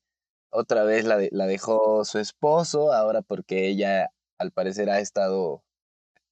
[0.51, 5.63] otra vez la, la dejó su esposo, ahora porque ella al parecer ha estado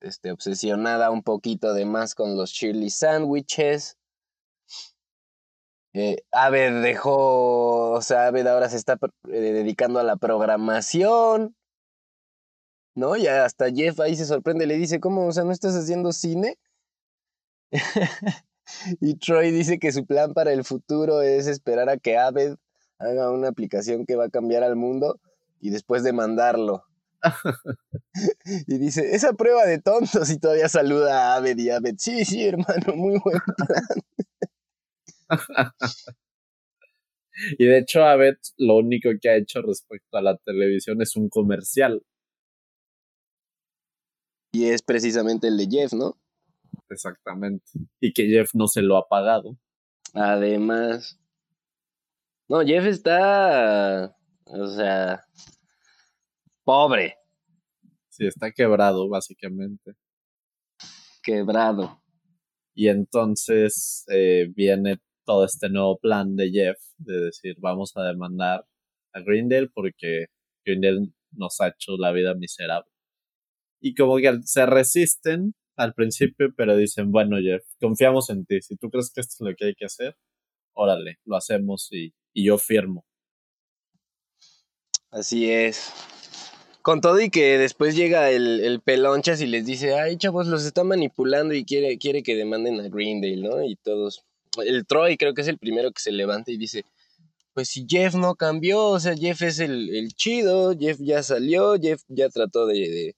[0.01, 3.98] este, obsesionada un poquito de más con los Shirley sandwiches.
[5.99, 8.97] Eh, Aved dejó, o sea, Aved ahora se está
[9.33, 11.57] eh, dedicando a la programación,
[12.95, 13.17] ¿no?
[13.17, 15.27] Y hasta Jeff ahí se sorprende, le dice, ¿cómo?
[15.27, 16.57] O sea, ¿no estás haciendo cine?
[19.01, 22.55] y Troy dice que su plan para el futuro es esperar a que Aved
[23.01, 25.19] haga una aplicación que va a cambiar al mundo
[25.61, 26.85] y después demandarlo.
[28.69, 32.47] y dice, esa prueba de tontos y todavía saluda a Aved y Aved, sí, sí,
[32.47, 34.28] hermano, muy buen plan.
[37.59, 41.29] Y de hecho, Abed lo único que ha hecho respecto a la televisión es un
[41.29, 42.03] comercial.
[44.53, 46.19] Y es precisamente el de Jeff, ¿no?
[46.89, 47.65] Exactamente.
[48.01, 49.59] Y que Jeff no se lo ha pagado.
[50.15, 51.21] Además.
[52.49, 54.17] No, Jeff está.
[54.47, 55.23] O sea.
[56.65, 57.17] Pobre.
[58.09, 59.95] Sí, está quebrado, básicamente.
[61.23, 62.03] Quebrado.
[62.75, 68.65] Y entonces eh, viene todo este nuevo plan de Jeff de decir vamos a demandar
[69.13, 70.29] a Grindel porque
[70.65, 72.91] Grindel nos ha hecho la vida miserable.
[73.79, 78.63] Y como que se resisten al principio, pero dicen, bueno Jeff, confiamos en ti.
[78.63, 80.17] Si tú crees que esto es lo que hay que hacer,
[80.73, 83.05] órale, lo hacemos y, y yo firmo.
[85.11, 85.93] Así es.
[86.81, 90.65] Con todo y que después llega el, el, pelonchas y les dice, ay chavos, los
[90.65, 93.63] está manipulando y quiere, quiere que demanden a Greendale, ¿no?
[93.63, 94.25] Y todos,
[94.65, 96.85] el Troy creo que es el primero que se levanta y dice,
[97.55, 102.03] pues si Jeff no cambió, o sea, Jeff es el, chido, Jeff ya salió, Jeff
[102.09, 103.17] ya trató de,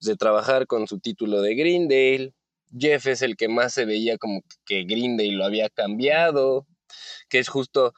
[0.00, 2.32] de, trabajar con su título de Greendale,
[2.78, 6.66] Jeff es el que más se veía como que Greendale lo había cambiado,
[7.28, 7.92] que es justo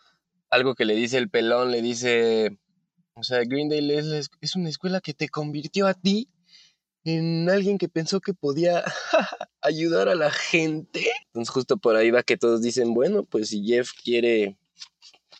[0.48, 2.58] algo que le dice el pelón, le dice,
[3.14, 6.28] o sea, Greendale es, es una escuela que te convirtió a ti
[7.04, 8.84] en alguien que pensó que podía
[9.60, 11.06] ayudar a la gente.
[11.26, 14.58] Entonces justo por ahí va que todos dicen, bueno, pues si Jeff quiere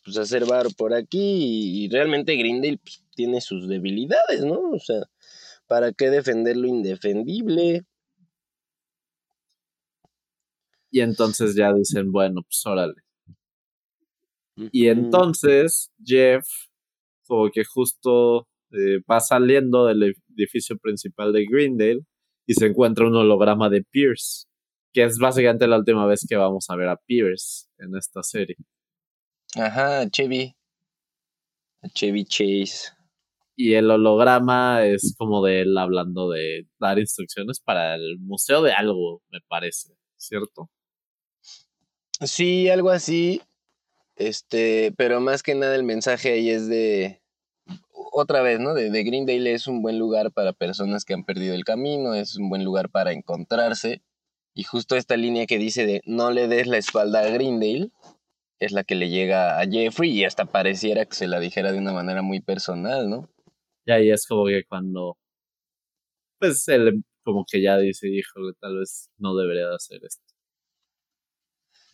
[0.04, 4.70] pues, hacer bar por aquí y, realmente Grindel pues, tiene sus debilidades, ¿no?
[4.70, 5.02] O sea,
[5.66, 7.84] ¿para qué defender lo indefendible?
[10.90, 12.94] Y entonces ya dicen, bueno, pues órale.
[14.72, 16.44] Y entonces Jeff,
[17.26, 22.00] como que justo eh, va saliendo del edificio principal de Greendale
[22.46, 24.46] y se encuentra un holograma de Pierce,
[24.92, 28.56] que es básicamente la última vez que vamos a ver a Pierce en esta serie.
[29.54, 30.54] Ajá, Chevy.
[31.94, 32.92] Chevy Chase.
[33.56, 38.72] Y el holograma es como de él hablando de dar instrucciones para el museo de
[38.72, 40.70] algo, me parece, ¿cierto?
[42.20, 43.42] Sí, algo así.
[44.16, 47.22] Este, pero más que nada el mensaje ahí es de
[48.12, 48.74] otra vez, ¿no?
[48.74, 52.36] De, de Greendale es un buen lugar para personas que han perdido el camino, es
[52.36, 54.02] un buen lugar para encontrarse.
[54.54, 57.90] Y justo esta línea que dice de no le des la espalda a Greendale
[58.60, 61.78] es la que le llega a Jeffrey y hasta pareciera que se la dijera de
[61.78, 63.28] una manera muy personal, ¿no?
[63.86, 65.16] Y ahí es como que cuando,
[66.38, 70.22] pues él como que ya dice, híjole, tal vez no debería de hacer esto.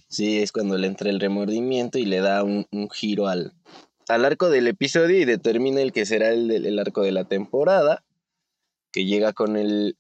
[0.08, 3.52] Sí, es cuando le entra el remordimiento y le da un, giro al,
[4.08, 8.04] al arco del episodio y determina el que será el, arco de la temporada,
[8.92, 9.96] que llega con el,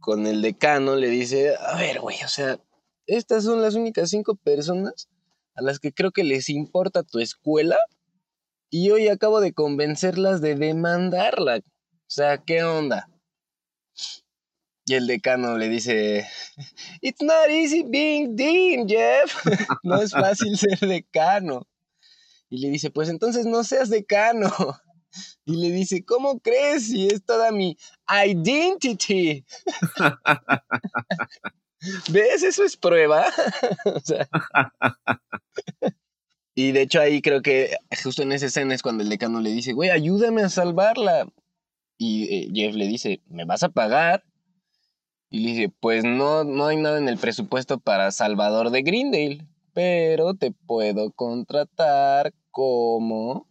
[0.00, 2.58] con el decano, le dice, a ver, güey, o sea,
[3.06, 5.08] estas son las únicas cinco personas
[5.54, 7.78] a las que creo que les importa tu escuela
[8.70, 11.58] y hoy acabo de convencerlas de demandarla.
[11.58, 13.08] O sea, ¿qué onda?
[14.86, 16.26] Y el decano le dice,
[17.00, 19.44] It's not easy being dean, Jeff.
[19.82, 21.66] no es fácil ser decano.
[22.52, 24.50] Y le dice, pues entonces no seas decano.
[25.44, 27.76] Y le dice, ¿cómo crees si es toda mi
[28.08, 29.44] identity?
[32.10, 32.42] ¿Ves?
[32.42, 33.26] Eso es prueba.
[33.84, 34.26] o sea,
[36.54, 39.50] y de hecho ahí creo que justo en esa escena es cuando el decano le
[39.50, 41.30] dice, güey, ayúdame a salvarla.
[41.98, 44.24] Y eh, Jeff le dice, ¿me vas a pagar?
[45.28, 49.46] Y le dice, pues no, no hay nada en el presupuesto para Salvador de Greendale,
[49.72, 53.48] pero te puedo contratar como...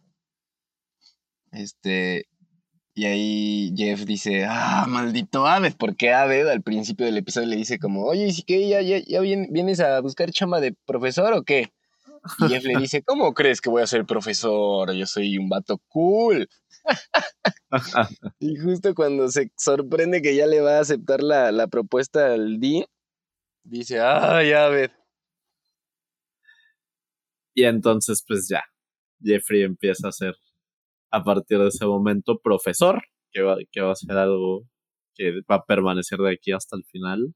[1.50, 2.26] Este...
[2.94, 7.78] Y ahí Jeff dice, ah, maldito Aved, porque Aved al principio del episodio le dice
[7.78, 11.42] como, oye, ¿y si que ya, ya, ya vienes a buscar chamba de profesor o
[11.42, 11.72] qué?
[12.38, 14.92] Y Jeff le dice, ¿cómo crees que voy a ser profesor?
[14.92, 16.48] Yo soy un vato cool.
[18.38, 22.84] y justo cuando se sorprende que ya le va a aceptar la, propuesta al Dean,
[23.64, 24.92] dice, ya ver.
[27.54, 28.62] Y entonces, pues ya,
[29.22, 30.34] Jeffrey empieza a ser,
[31.10, 34.64] a partir de ese momento, profesor, que va, que va a ser algo
[35.14, 37.34] que va a permanecer de aquí hasta el final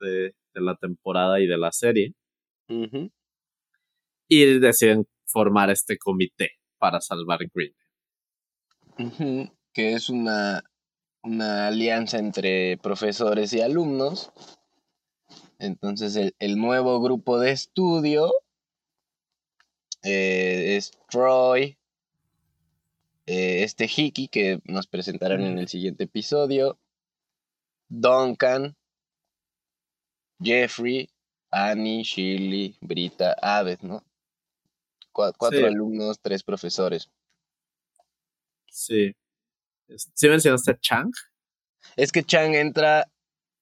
[0.00, 2.14] de, la temporada y de la serie
[4.28, 7.74] y deciden formar este comité para salvar Green.
[9.72, 10.64] Que es una,
[11.22, 14.32] una alianza entre profesores y alumnos.
[15.58, 18.32] Entonces el, nuevo grupo de estudio
[20.02, 21.78] eh, es Troy,
[23.26, 26.78] eh, este Hiki que nos presentarán en el siguiente episodio,
[27.88, 28.76] Duncan,
[30.40, 31.10] Jeffrey,
[31.50, 34.04] Annie, Shirley, Brita, Abed, ¿no?
[35.12, 37.10] cuatro alumnos, tres profesores.
[38.70, 39.14] Sí.
[39.88, 41.10] ¿Sí mencionaste a Chang?
[41.96, 43.10] Es que Chang entra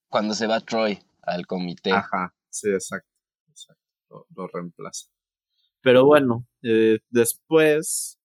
[0.09, 1.93] cuando se va Troy al comité.
[1.93, 3.09] Ajá, sí, exacto.
[4.35, 5.09] Lo, reemplaza.
[5.87, 8.19] Pero bueno, eh, después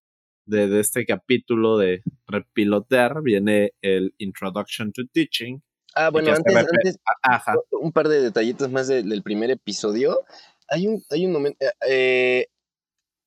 [0.48, 5.62] de, este capítulo de repilotear viene el Introduction to Teaching.
[5.94, 7.54] Ah, bueno, antes, antes Ajá.
[7.70, 10.22] un par de detallitos más del primer episodio.
[10.70, 12.48] Hay un, hay un momento, eh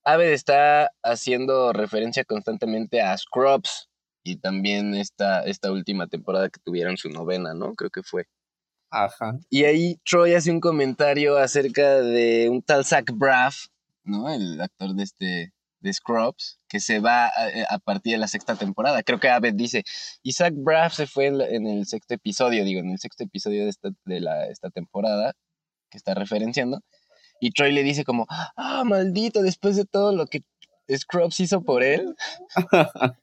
[0.05, 3.89] Aved está haciendo referencia constantemente a Scrubs
[4.25, 7.75] y también esta, esta última temporada que tuvieron su novena, ¿no?
[7.75, 8.27] Creo que fue.
[8.91, 9.39] Ajá.
[9.49, 13.67] Y ahí Troy hace un comentario acerca de un tal Zach Braff,
[14.05, 14.29] ¿no?
[14.31, 15.53] El actor de este
[15.85, 19.03] de Scrubs, que se va a, partir de la sexta temporada.
[19.03, 19.85] Creo que Aved dice,
[20.33, 23.91] Zach Braff se fue en, el sexto episodio, digo, en el sexto episodio de esta,
[24.07, 25.35] de la, esta temporada
[25.91, 26.81] que está referenciando.
[27.39, 30.43] Y Troy le dice como, ah, maldito, después de todo lo que
[30.91, 32.15] Scrubs hizo por él.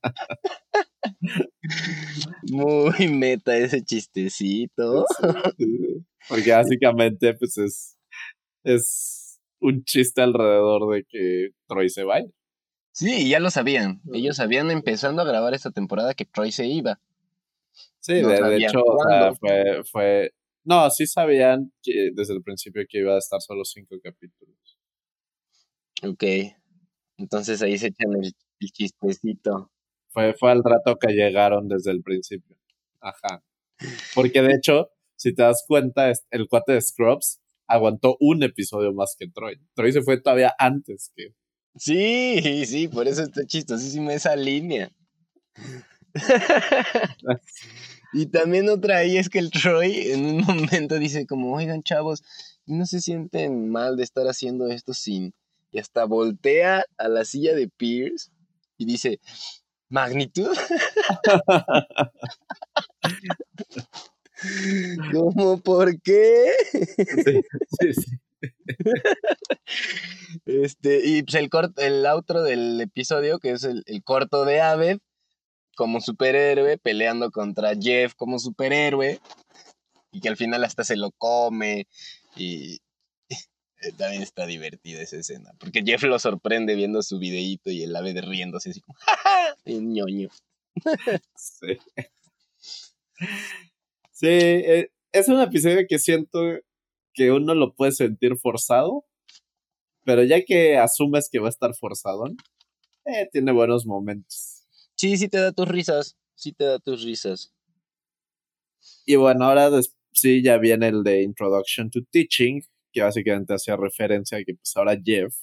[2.43, 5.07] Muy meta ese chistecito.
[6.29, 7.97] Porque básicamente, pues es,
[8.63, 9.20] es
[9.61, 12.27] un chiste alrededor de que Troy se vaya.
[12.91, 14.01] Sí, ya lo sabían.
[14.11, 16.99] Ellos habían empezando a grabar esta temporada que Troy se iba.
[17.99, 18.83] Sí, de, hecho,
[19.39, 23.95] fue, fue, no, sí sabían que desde el principio que iba a estar solo cinco
[24.03, 24.57] capítulos.
[26.03, 26.23] Ok.
[27.17, 28.33] Entonces ahí se echan el,
[28.71, 29.71] chistecito.
[30.09, 32.57] Fue, fue al rato que llegaron desde el principio.
[32.99, 33.43] Ajá.
[34.13, 37.40] Porque de hecho, si te das cuenta, el cuate de Scrubs
[37.71, 39.59] aguantó un episodio más que Troy.
[39.73, 41.33] Troy se fue todavía antes que.
[41.75, 44.91] Sí, sí, por eso está chistosísima esa línea.
[48.13, 52.23] Y también otra ahí es que el Troy en un momento dice como, oigan chavos,
[52.65, 55.33] no se sienten mal de estar haciendo esto sin...
[55.71, 58.29] Y hasta voltea a la silla de Pierce
[58.77, 59.21] y dice,
[59.87, 60.51] magnitud.
[65.11, 65.59] ¿Cómo?
[65.59, 66.51] ¿Por qué?
[66.71, 67.41] Sí,
[67.79, 68.11] sí, sí.
[70.45, 74.61] Este, y pues el, corto, el outro del episodio, que es el, el corto de
[74.61, 74.97] Aved,
[75.75, 79.19] como superhéroe peleando contra Jeff como superhéroe
[80.11, 81.87] y que al final hasta se lo come
[82.35, 82.79] y
[83.97, 88.13] también está divertida esa escena porque Jeff lo sorprende viendo su videíto y el ave
[88.13, 90.29] de riéndose así como ¡Ja, ñoño
[91.35, 91.79] sí
[94.21, 96.39] sí eh, es un episodio que siento
[97.13, 99.05] que uno lo puede sentir forzado
[100.03, 102.25] pero ya que asumes que va a estar forzado
[103.05, 104.61] eh, tiene buenos momentos
[105.01, 106.15] Sí, sí te da tus risas.
[106.35, 107.51] Sí te da tus risas.
[109.03, 109.71] Y bueno, ahora
[110.13, 112.61] sí ya viene el de Introduction to Teaching,
[112.93, 115.35] que básicamente hacía referencia a que pues ahora Jeff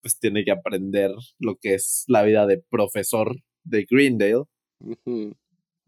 [0.00, 4.44] pues tiene que aprender lo que es la vida de profesor de Greendale.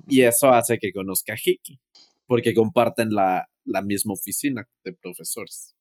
[0.06, 1.78] Y eso hace que conozca a Hickey,
[2.26, 5.74] porque comparten la, la misma oficina de profesores.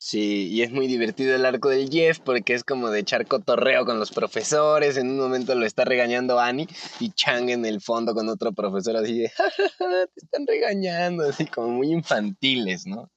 [0.00, 3.84] Sí, y es muy divertido el arco del Jeff porque es como de echar cotorreo
[3.84, 4.96] con los profesores.
[4.96, 6.68] En un momento lo está regañando Annie
[7.00, 11.70] y Chang en el fondo con otro profesor así de, te están regañando, así como
[11.70, 13.10] muy infantiles, ¿no?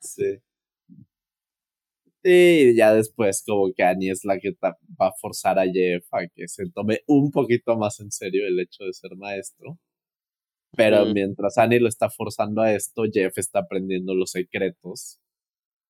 [0.00, 0.40] Sí.
[2.26, 6.26] Y ya después como que Annie es la que va a forzar a Jeff a
[6.34, 9.78] que se tome un poquito más en serio el hecho de ser maestro.
[10.74, 15.20] Pero mientras Annie lo está forzando a esto, Jeff está aprendiendo los secretos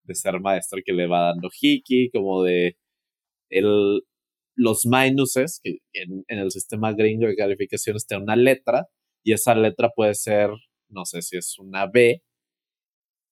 [0.03, 2.77] de ser maestro que le va dando Hiki, como de
[3.51, 4.03] el,
[4.57, 8.89] los minuses, que en, el sistema gringo de calificaciones tiene una letra,
[9.23, 10.51] y esa letra puede ser,
[10.89, 12.23] no sé si es una B,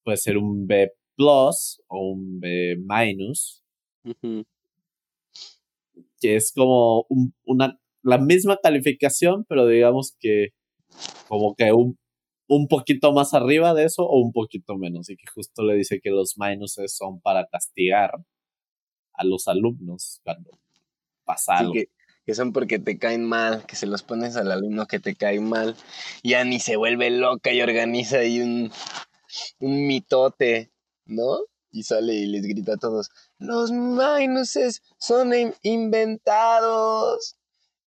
[0.04, 3.62] puede ser un B plus o un B minus,
[6.20, 7.06] que es como
[7.44, 10.48] una, la misma calificación, pero digamos que
[11.28, 11.98] como que un
[12.54, 15.08] un poquito más arriba de eso o un poquito menos.
[15.08, 18.12] Y que justo le dice que los minuses son para castigar
[19.14, 20.50] a los alumnos cuando
[21.24, 21.72] pasa algo.
[22.26, 25.40] Que, son porque te caen mal, que se los pones al alumno que te cae
[25.40, 25.76] mal.
[26.22, 28.70] Y Annie se vuelve loca y organiza ahí un,
[29.58, 30.70] un mitote,
[31.04, 31.38] ¿no?
[31.70, 35.32] Y sale y les grita a todos, los minuses son
[35.62, 37.36] inventados.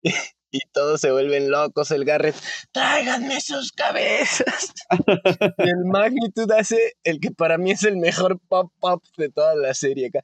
[0.51, 1.91] y todos se vuelven locos.
[1.91, 2.36] El Garrett,
[2.72, 4.74] tráiganme sus cabezas.
[5.57, 10.07] el Magnitud hace el que para mí es el mejor pop-pop de toda la serie
[10.07, 10.22] acá.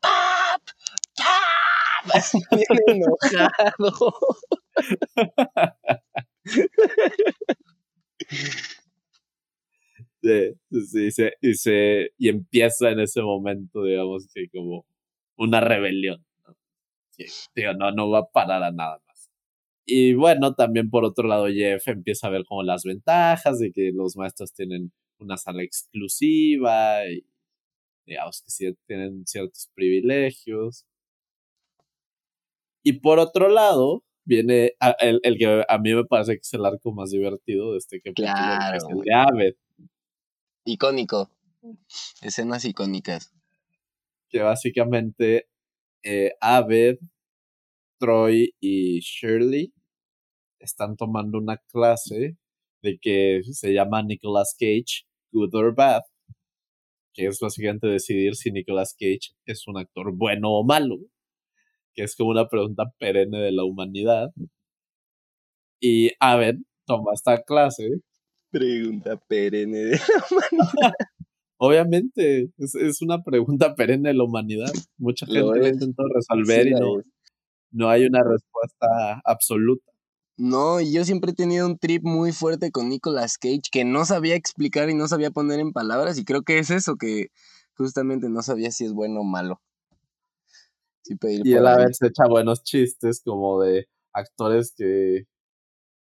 [0.00, 0.62] ¡Pop!
[1.16, 1.26] ¡Pop!
[2.14, 4.14] Así bien enojado.
[10.22, 14.86] Sí, sí, y, se, y empieza en ese momento, digamos, que como
[15.36, 16.24] una rebelión.
[16.46, 16.54] ¿no?
[17.54, 19.30] digo, no, no va a parar a nada más.
[19.84, 23.90] Y bueno, también por otro lado, Jeff empieza a ver como las ventajas de que
[23.92, 27.24] los maestros tienen una sala exclusiva y
[28.06, 30.86] digamos que sí tienen ciertos privilegios.
[32.84, 36.64] Y por otro lado, viene el, el, que a mí me parece que es el
[36.64, 39.54] arco más divertido de este que, claro, es el de Aved.
[40.64, 41.30] Icónico.
[42.20, 43.32] Escenas icónicas.
[44.28, 45.48] Que básicamente
[46.02, 46.98] eh, Aved
[47.98, 49.72] Troy y Shirley
[50.58, 52.36] están tomando una clase
[52.82, 56.02] de que se llama Nicolas Cage, Good or Bad,
[57.14, 60.98] que es básicamente decidir si Nicolas Cage es un actor bueno o malo,
[61.94, 64.30] que es como una pregunta perenne de la humanidad.
[65.80, 68.00] Y Aben toma esta clase.
[68.52, 70.92] Pregunta perenne de la humanidad.
[71.56, 74.72] Obviamente, es, una pregunta perenne de la humanidad.
[74.98, 77.02] Mucha gente lo, intentó resolver y no,
[77.70, 79.90] no hay una respuesta absoluta.
[80.36, 84.04] No, y yo siempre he tenido un trip muy fuerte con Nicolas Cage que no
[84.04, 87.28] sabía explicar y no sabía poner en palabras y creo que es eso, que
[87.76, 89.60] justamente no sabía si es bueno o malo.
[91.04, 95.26] y él a veces echa buenos chistes como de actores que,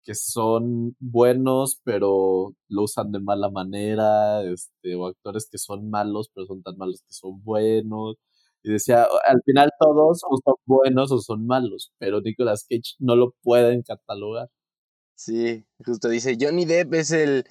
[0.04, 6.30] que son buenos pero lo usan de mala manera, este, o actores que son malos
[6.34, 8.16] pero son tan malos que son buenos.
[8.62, 13.16] Y decía, al final todos o son buenos o son malos, pero Nicolas Cage no
[13.16, 14.48] lo pueden catalogar.
[15.14, 17.44] Sí, justo dice, Johnny Depp es el,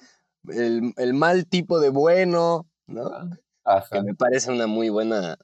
[0.48, 3.10] el, mal tipo de bueno, ¿no?
[3.64, 3.88] Ajá.
[3.90, 5.36] Que me parece una muy buena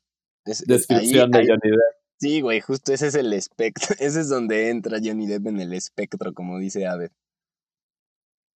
[0.45, 2.04] descripción de Johnny Depp.
[2.19, 5.73] Sí, güey, justo ese es el espectro, ese es donde entra Johnny Depp en el
[5.75, 7.11] espectro, como dice Abe.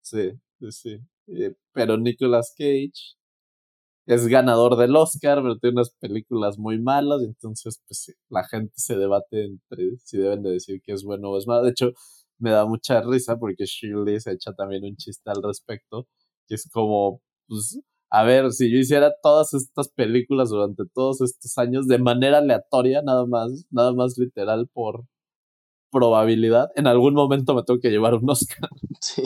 [0.02, 1.00] Sí, sí, sí.
[1.28, 3.16] Eh, pero Nicolas Cage
[4.06, 8.96] es ganador del Oscar, pero tiene unas películas muy malas, entonces pues la gente se
[8.98, 11.64] debate entre si deben de decir que es bueno o es malo.
[11.64, 11.92] De hecho,
[12.40, 16.08] me da mucha risa porque Shirley se echa también un chiste al respecto,
[16.48, 17.80] que es como, pues,
[18.10, 23.02] a ver, si yo hiciera todas estas películas durante todos estos años de manera aleatoria,
[23.02, 25.06] nada más, nada más literal por,
[25.92, 28.70] probabilidad, en algún momento me tengo que llevar un Oscar.
[29.02, 29.24] Sí.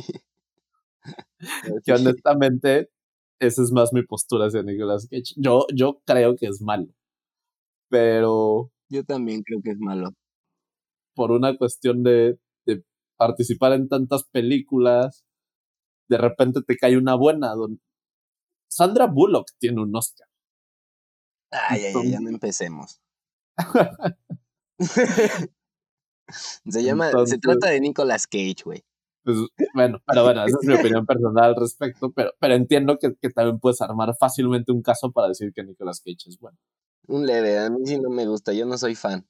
[1.85, 2.91] que honestamente,
[3.39, 5.33] esa es más mi postura hacia Nicolas Cage.
[5.37, 6.93] Yo, yo creo que es malo.
[7.89, 8.71] Pero.
[8.89, 10.11] Yo también creo que es malo.
[11.15, 12.83] Por una cuestión de, de
[13.17, 15.23] participar en tantas películas,
[16.07, 17.55] de repente te cae una buena.
[18.71, 20.27] Sandra Bullock tiene un Oscar.
[21.51, 23.01] Ay, ay, ay, ya no empecemos.
[26.69, 28.85] se llama, se trata de Nicolas Cage, güey.
[29.23, 29.37] Pues,
[29.73, 33.29] bueno, pero bueno, esa es mi opinión personal al respecto, pero, pero entiendo que, que,
[33.29, 36.57] también puedes armar fácilmente un caso para decir que Nicolas Cage es bueno.
[37.07, 39.27] Un leve, a mí sí no me gusta, yo no soy fan.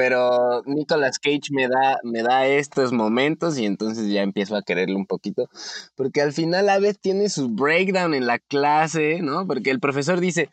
[0.00, 4.96] Pero Nicolas Cage me da, me da estos momentos y entonces ya empiezo a quererlo
[4.96, 5.50] un poquito.
[5.94, 9.46] Porque al final a veces tiene su breakdown en la clase, ¿no?
[9.46, 10.48] Porque el profesor dice,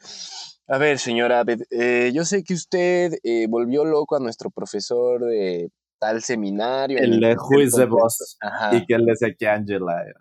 [0.67, 5.71] a ver, señora eh, yo sé que usted eh, volvió loco a nuestro profesor de
[5.97, 6.97] tal seminario.
[6.97, 8.37] El de Who the Boss.
[8.73, 10.19] Y que él decía que Angela era.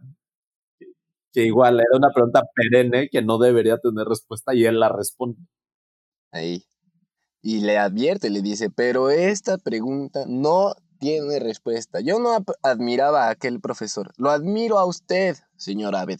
[1.32, 5.40] Que igual era una pregunta perenne que no debería tener respuesta y él la responde.
[6.30, 6.62] Ahí.
[7.46, 12.00] Y le advierte, le dice, pero esta pregunta no tiene respuesta.
[12.00, 14.12] Yo no admiraba a aquel profesor.
[14.16, 16.18] Lo admiro a usted, señor Abed,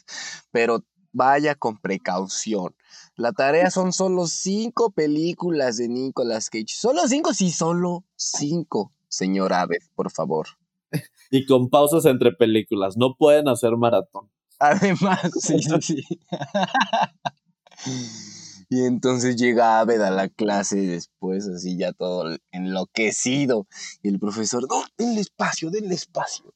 [0.52, 2.76] pero vaya con precaución.
[3.16, 6.68] La tarea son solo cinco películas de Nicolas Cage.
[6.68, 7.34] ¿Solo cinco?
[7.34, 10.46] Sí, solo cinco, señor Abed, por favor.
[11.32, 12.96] Y con pausas entre películas.
[12.96, 14.30] No pueden hacer maratón.
[14.60, 16.04] Además, sí, sí, sí.
[18.68, 23.66] Y entonces llega Abed a la clase después, así ya todo enloquecido.
[24.02, 26.52] Y el profesor, no, denle espacio, denle espacio.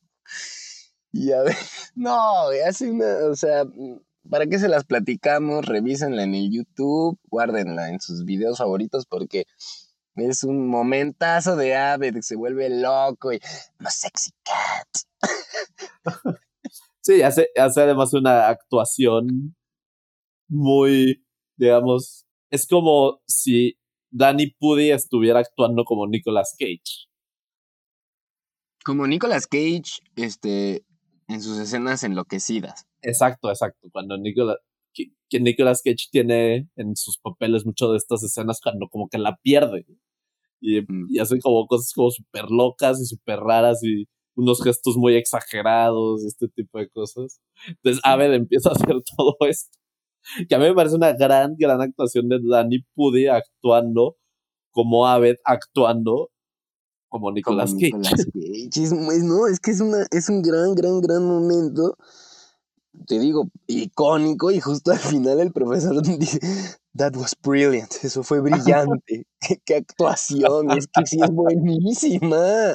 [1.13, 1.57] Y a ver,
[1.95, 3.65] no, hace una, o sea,
[4.29, 5.67] ¿para qué se las platicamos?
[5.67, 9.47] Revísenla en el YouTube, guárdenla en sus videos favoritos porque
[10.17, 13.41] es un momentazo de Abed que se vuelve loco y
[13.79, 14.89] más sexy cat.
[17.03, 19.57] Sí, hace, hace además una actuación
[20.49, 21.25] muy
[21.61, 23.77] digamos, es como si
[24.11, 27.07] Danny Pudi estuviera actuando como Nicolas Cage.
[28.83, 30.87] Como Nicolas Cage, este,
[31.29, 32.87] en sus escenas enloquecidas.
[33.03, 33.89] Exacto, exacto.
[33.93, 34.57] Cuando Nicolas,
[34.95, 39.37] que, Nicolas Cage tiene en sus papeles mucho de estas escenas cuando como que la
[39.43, 39.85] pierde.
[40.63, 41.09] Y, mm.
[41.11, 46.25] y hace como cosas como súper locas y súper raras y unos gestos muy exagerados
[46.25, 47.39] y este tipo de cosas.
[47.69, 49.80] Entonces Aved empieza a hacer todo esto
[50.49, 54.17] que a mí me parece una gran, gran actuación de Danny Pudi actuando
[54.71, 56.31] como Abed, actuando
[57.09, 57.91] como Nicolas Cage.
[58.75, 58.93] Es,
[59.25, 61.97] no, es que es, una, es un gran, gran, gran momento.
[63.07, 66.41] Te digo, icónico, y justo al final el profesor dice,
[66.97, 69.27] That was brilliant, eso fue brillante,
[69.65, 72.75] qué actuación, es que sí es buenísima.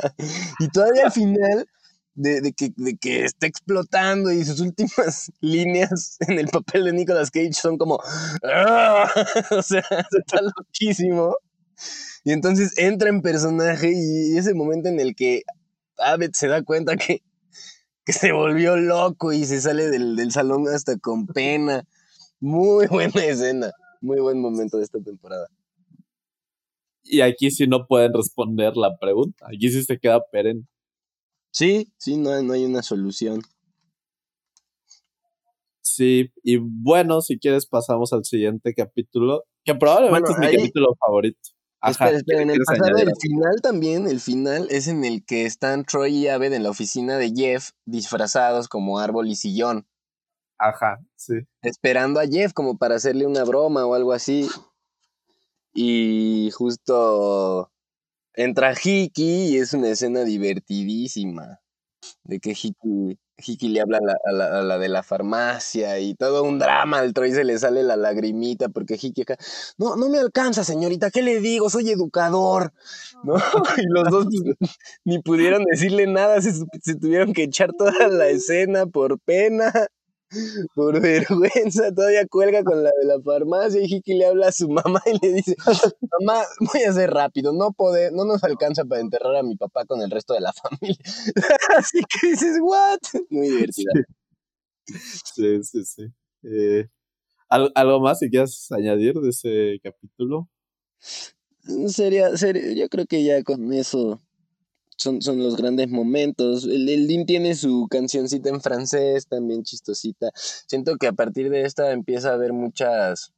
[0.60, 1.68] Y todavía al final
[2.16, 7.30] de, que, de que está explotando y sus últimas líneas en el papel de Nicolas
[7.30, 8.00] Cage son como,
[8.44, 9.10] ¡Ah!
[9.52, 9.84] o sea,
[10.18, 11.36] está loquísimo.
[12.24, 15.44] Y entonces entra en personaje y ese momento en el que
[15.98, 17.22] Abed se da cuenta que,
[18.06, 21.84] que se volvió loco y se sale del, del salón hasta con pena.
[22.40, 25.48] Muy buena escena, muy buen momento de esta temporada.
[27.04, 30.68] Y aquí sí no pueden responder la pregunta, aquí sí se queda Peren.
[31.56, 33.42] Sí, sí, no, no hay una solución.
[35.82, 41.40] Sí, y bueno, si quieres pasamos al siguiente capítulo, que probablemente es mi capítulo favorito.
[41.80, 45.86] Ajá, espera, en el pasado, el final también, el final es en el que están
[45.86, 49.88] Troy y Abed en la oficina de Jeff disfrazados como árbol y sillón.
[50.58, 51.36] Ajá, sí.
[51.62, 54.50] Esperando a Jeff como para hacerle una broma o algo así.
[55.74, 57.72] Y justo
[58.36, 61.60] entra Hiki y es una escena divertidísima.
[62.24, 67.00] De que Hiki, Hiki le habla a la, de la farmacia y todo un drama.
[67.00, 69.38] Al Troy se le sale la lagrimita porque Hiki acá,
[69.78, 71.70] no, no me alcanza, señorita, ¿qué le digo?
[71.70, 72.74] Soy educador.
[73.24, 73.36] ¿No?
[73.78, 74.28] Y los dos
[75.04, 79.74] ni pudieron decirle nada, se, se tuvieron que echar toda la escena por pena.
[80.74, 84.68] Por vergüenza, todavía cuelga con la de la farmacia y Hiki le habla a su
[84.70, 85.56] mamá y le dice,
[86.20, 89.86] mamá, voy a ser rápido, no poder, no nos alcanza para enterrar a mi papá
[89.86, 90.98] con el resto de la familia.
[91.78, 93.00] Así que dices, what?
[93.30, 93.92] Muy divertida.
[94.86, 96.04] Sí, sí, sí.
[96.44, 96.88] Eh,
[97.48, 100.50] ¿Algo más si quieres añadir de ese capítulo?
[101.88, 104.22] Sería, sería, yo creo que ya con eso
[104.98, 106.66] son, son los grandes momentos.
[106.66, 110.32] El, el tiene su cancioncita en francés, también chistosita.
[110.36, 113.34] Siento que a partir de esta empieza a haber muchas,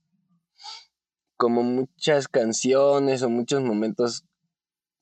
[1.35, 4.23] como muchas canciones o muchos momentos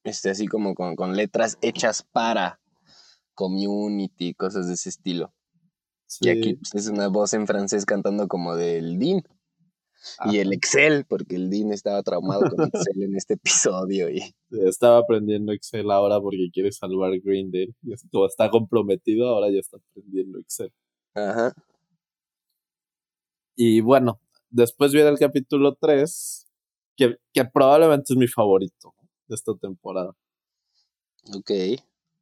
[0.05, 2.59] este, así como con, con letras hechas para
[3.33, 5.33] community, cosas de ese estilo.
[6.21, 8.99] Y aquí pues, es una voz en francés cantando como del
[10.31, 14.09] Y el Excel, porque el Dean estaba traumado con Excel en este episodio.
[14.09, 14.21] Y...
[14.51, 17.73] Estaba aprendiendo Excel ahora porque quiere salvar Greendale.
[17.83, 20.71] Y todo está comprometido, ahora ya está aprendiendo Excel.
[21.13, 21.53] Ajá.
[23.55, 26.47] Y bueno, después viene el capítulo 3,
[26.97, 28.93] que, que probablemente es mi favorito
[29.27, 30.13] de esta temporada.
[31.33, 31.51] Ok.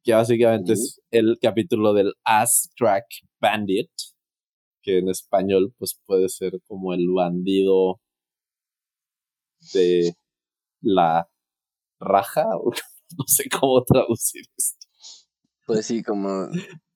[0.02, 3.06] Que básicamente es el capítulo del Ass Track
[3.40, 3.90] Bandit,
[4.84, 8.00] que en español pues puede ser como el bandido
[9.72, 10.14] de
[10.82, 11.28] la
[11.98, 14.86] raja, o no sé cómo traducir esto.
[15.66, 16.48] Pues sí, como,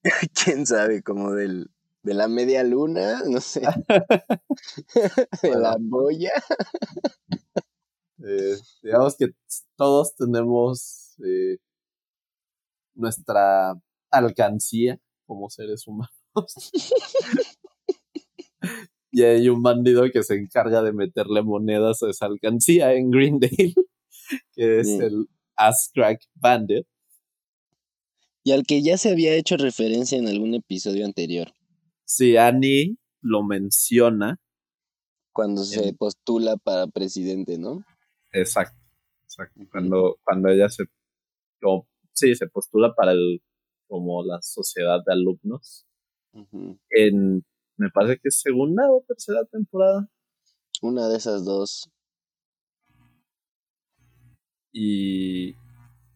[0.44, 1.70] quién sabe, como del
[2.02, 3.60] de la media luna, no sé,
[5.42, 6.32] de la boya.
[8.24, 9.26] Eh, digamos que
[9.76, 11.58] todos tenemos eh,
[12.94, 13.74] nuestra
[14.10, 16.70] alcancía como seres humanos.
[19.10, 23.74] Y hay un bandido que se encarga de meterle monedas a esa alcancía en Greendale,
[24.52, 26.86] que es el Ass Crack Bandit.
[28.44, 31.52] Y al que ya se había hecho referencia en algún episodio anterior.
[32.04, 34.38] Sí, Annie lo menciona.
[35.32, 37.84] Cuando se postula para presidente, ¿no?
[38.32, 38.80] Exacto,
[39.24, 39.60] exacto.
[39.70, 40.84] Cuando, cuando ella se,
[42.12, 43.40] sí, se postula para el,
[43.86, 45.86] como la sociedad de alumnos.
[46.90, 47.44] En,
[47.78, 50.08] me parece que es segunda o tercera temporada.
[50.82, 51.90] Una de esas dos.
[54.72, 55.54] Y,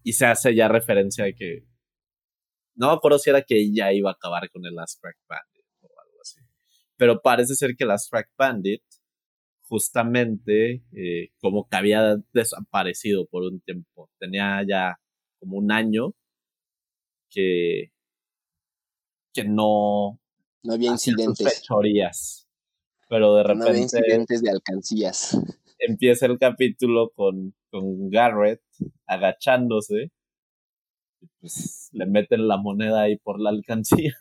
[0.04, 1.64] y se hace ya referencia a que
[2.74, 5.52] no me acuerdo si era que ella iba a acabar con el Last Crack Band
[7.02, 8.82] pero parece ser que las Track Bandit,
[9.62, 14.08] justamente, eh, como que había desaparecido por un tiempo.
[14.20, 15.00] Tenía ya
[15.40, 16.14] como un año
[17.30, 17.90] que,
[19.34, 20.20] que no.
[20.62, 21.60] No había incidentes.
[21.60, 22.46] Fechorías,
[23.08, 23.64] pero de repente.
[23.64, 25.38] No había incidentes de alcancías.
[25.78, 28.62] Empieza el capítulo con, con Garrett
[29.06, 30.12] agachándose.
[31.20, 34.14] Y pues le meten la moneda ahí por la alcancía.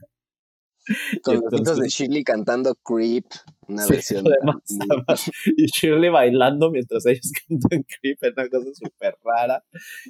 [1.24, 3.26] Con los hijos de Shirley cantando Creep,
[3.68, 4.26] una versión.
[5.58, 9.64] y Shirley bailando mientras ellos cantan Creep, es una cosa súper rara.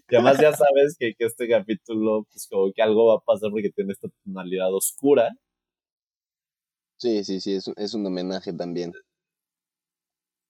[0.09, 3.51] Y además ya sabes que, que, este capítulo, pues como que algo va a pasar
[3.51, 5.32] porque tiene esta tonalidad oscura.
[7.02, 8.91] Sí, sí, sí, es, es un homenaje también.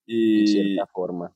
[0.06, 0.42] Y...
[0.42, 1.34] En cierta forma.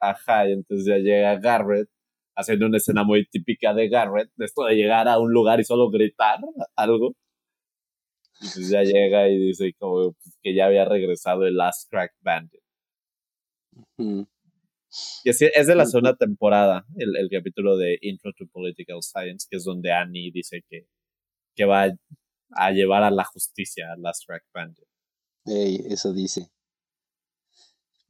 [0.00, 1.88] Ajá, y entonces ya llega Garrett
[2.34, 5.64] haciendo una escena muy típica de Garrett, de esto de llegar a un lugar y
[5.64, 6.40] solo gritar
[6.74, 7.14] algo.
[8.40, 12.60] Y pues ya llega y dice como que ya había regresado el Last Crack Bandit.
[13.96, 14.26] Y
[15.30, 19.58] es, es de la segunda temporada, el, el, capítulo de Intro to Political Science, que
[19.58, 20.86] es donde Annie dice que,
[21.54, 21.92] que va
[22.50, 24.86] a llevar a la justicia al Last Crack Bandit.
[25.44, 26.50] Eso dice.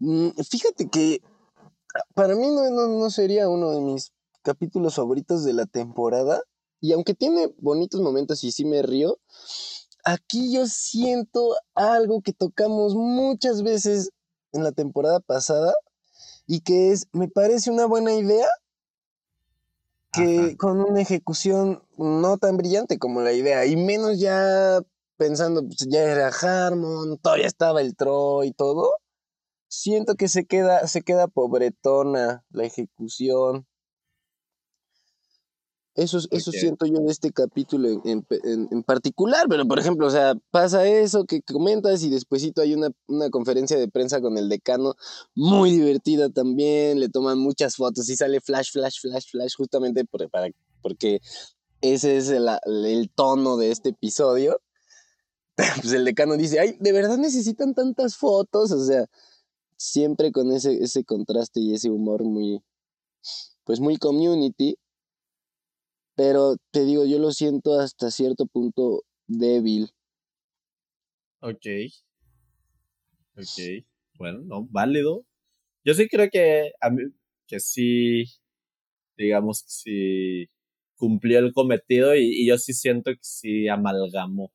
[0.00, 1.20] Mm, fíjate que
[2.14, 4.12] para mí no, no, no sería uno de mis
[4.42, 6.42] capítulos favoritos de la temporada.
[6.80, 9.18] Y aunque tiene bonitos momentos y sí me río,
[10.04, 14.10] aquí yo siento algo que tocamos muchas veces
[14.52, 15.74] en la temporada pasada
[16.46, 18.46] y que es, me parece una buena idea
[20.18, 24.80] que con una ejecución no tan brillante como la idea y menos ya
[25.16, 28.94] pensando, pues ya era Harmon, todavía estaba el Troy y todo,
[29.68, 33.66] siento que se queda, se queda pobretona la ejecución.
[35.98, 40.36] Eso, eso siento yo de este capítulo en, en, particular, pero por ejemplo, o sea,
[40.52, 44.94] pasa eso que comentas y despuesito hay una, una, conferencia de prensa con el decano
[45.34, 50.30] muy divertida también, le toman muchas fotos y sale flash, flash, flash, flash, justamente por,
[50.30, 50.46] para,
[50.82, 51.18] porque
[51.80, 54.60] ese es el, el tono de este episodio.
[55.82, 58.70] Pues el decano dice, ay, ¿de verdad necesitan tantas fotos?
[58.70, 59.06] O sea,
[59.76, 62.62] siempre con ese, ese contraste y ese humor muy,
[63.64, 64.78] pues muy community
[66.18, 69.88] pero te digo, yo lo siento hasta cierto punto débil.
[71.40, 71.64] Ok.
[73.36, 73.84] Ok.
[74.18, 75.24] Bueno, no, válido.
[75.84, 77.04] Yo sí creo que a mí,
[77.46, 78.24] que sí,
[79.16, 80.46] digamos que sí
[80.96, 84.52] cumplió el cometido y, y yo sí siento que sí amalgamó.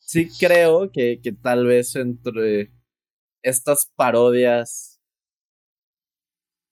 [0.00, 2.72] Sí creo que, que tal vez entre
[3.42, 4.89] estas parodias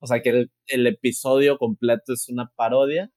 [0.00, 3.10] o sea, que el, episodio completo es una parodia.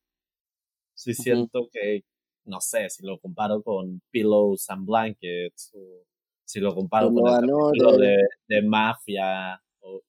[0.96, 2.04] Sí siento que,
[2.46, 6.06] no sé, si lo comparo con Pillows and Blankets, o
[6.46, 8.18] si lo comparo con el de,
[8.48, 10.02] de, Mafia, o,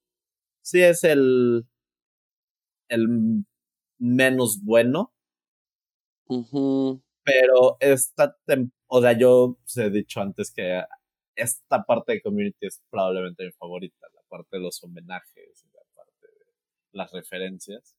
[0.63, 1.67] sí es el,
[2.89, 3.45] el
[3.99, 5.13] menos bueno.
[7.25, 8.37] Pero esta,
[8.87, 10.83] o sea, yo os he dicho antes que
[11.37, 15.65] esta parte de Community es probablemente mi favorita, la parte de los homenajes,
[16.93, 17.97] las referencias.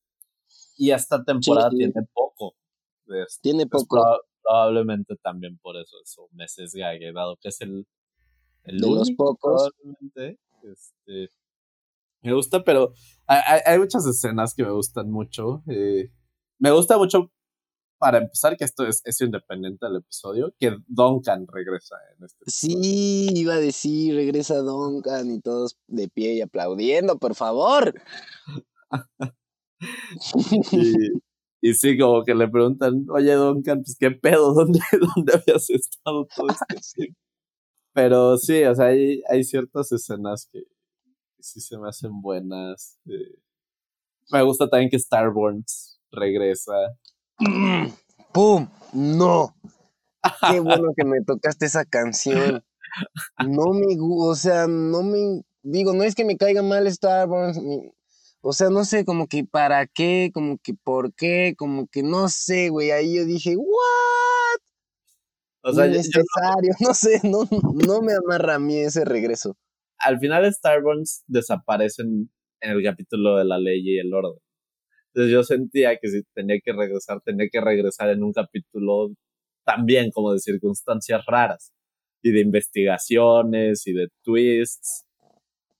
[0.77, 2.55] Y esta temporada tiene poco.
[3.05, 3.39] De esto.
[3.41, 4.01] Tiene poco.
[4.41, 7.85] probablemente también por eso eso me sesga, dado que es el,
[8.63, 9.71] el de los pocos.
[10.63, 11.29] Este,
[12.21, 12.93] me gusta, pero
[13.27, 15.61] hay, hay, muchas escenas que me gustan mucho.
[15.67, 16.09] Eh,
[16.57, 17.29] me gusta mucho,
[17.97, 23.29] para empezar, que esto es, es, independiente del episodio, que Duncan regresa en este Sí,
[23.33, 27.93] iba a decir, regresa Duncan y todos de pie y aplaudiendo, por favor.
[31.61, 34.79] y, sí, como que le preguntan, oye Duncan, pues qué pedo, ¿dónde,
[35.15, 37.19] dónde habías estado todo este tiempo?
[37.93, 40.63] Pero sí, o sea, hay, hay ciertas escenas que,
[41.39, 42.97] sí se me hacen buenas.
[43.05, 43.37] Eh,
[44.31, 46.73] me gusta también que Starborns regresa.
[48.31, 48.67] ¡Pum!
[48.93, 49.55] ¡No!
[50.49, 52.63] Qué bueno que me tocaste esa canción.
[53.45, 57.59] No me o sea, no me digo, no es que me caiga mal Starborns,
[58.43, 62.29] o sea, no sé, como que para qué, como que por qué, como que no
[62.29, 62.91] sé, güey.
[62.91, 64.59] Ahí yo dije, ¿what?
[65.63, 66.93] O sea, necesario, no...
[66.93, 69.57] sé, no, no me amarra a mí ese regreso
[70.03, 72.29] al final Starburns desaparecen
[72.61, 74.39] en el capítulo de la ley y el orden.
[75.13, 79.11] Entonces yo sentía que si tenía que regresar, tenía que regresar en un capítulo
[79.65, 81.71] también como de circunstancias raras
[82.21, 85.05] y de investigaciones y de twists.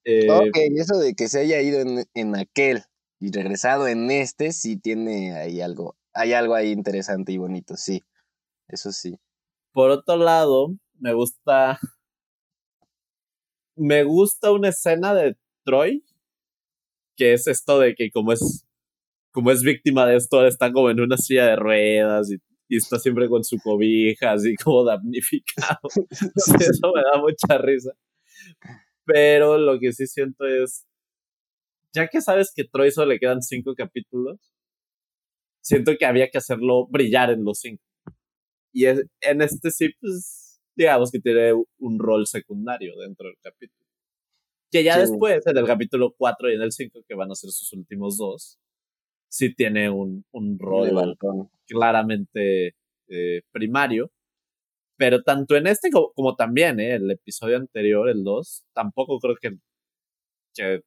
[0.05, 2.83] Eh, ok, y eso de que se haya ido en, en, aquel
[3.19, 8.03] y regresado en este, sí tiene ahí algo, hay algo ahí interesante y bonito, sí,
[8.67, 9.17] eso sí.
[9.71, 11.79] Por otro lado, me gusta
[13.75, 15.35] me gusta una escena de
[15.65, 16.03] Troy,
[17.15, 18.65] que es esto de que como es,
[19.31, 22.39] como es víctima de esto, está como en una silla de ruedas y,
[22.69, 25.79] está siempre con su cobija, así como damnificado.
[26.09, 27.91] Eso me da mucha risa.
[29.05, 30.85] Pero lo que sí siento es,
[31.93, 34.39] ya que sabes que Troy solo le quedan cinco capítulos,
[35.61, 37.83] siento que había que hacerlo brillar en los cinco.
[38.73, 43.83] Y en este sí, pues digamos que tiene un rol secundario dentro del capítulo.
[44.71, 47.51] Que ya después, en el capítulo 4 y en el 5, que van a ser
[47.51, 48.57] sus últimos dos,
[49.29, 51.15] sí tiene un, un rol
[51.67, 52.75] claramente
[53.07, 54.11] eh, primario.
[54.97, 59.51] Pero tanto en este como, también, eh, el episodio anterior, el 2, tampoco creo que,
[60.53, 60.81] que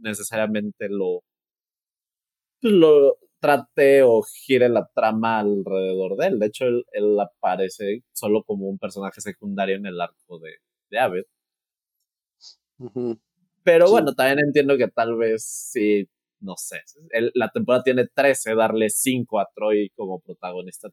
[0.00, 1.22] necesariamente lo,
[2.62, 6.38] lo, trate o gire la trama alrededor de él.
[6.38, 6.84] De hecho, él,
[7.20, 10.56] aparece solo como un personaje secundario en el arco de,
[10.90, 11.24] de Abed.
[13.62, 16.08] Pero bueno, también entiendo que tal vez sí,
[16.40, 16.80] no sé,
[17.34, 20.88] la temporada tiene 13, darle 5 a Troy como protagonista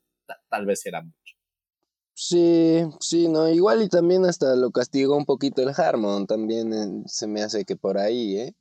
[0.49, 1.36] tal vez era mucho.
[2.19, 7.03] Sí, sí, no, igual y también hasta lo castigó un poquito el Harmon, también eh,
[7.05, 8.55] se me hace que por ahí, ¿eh?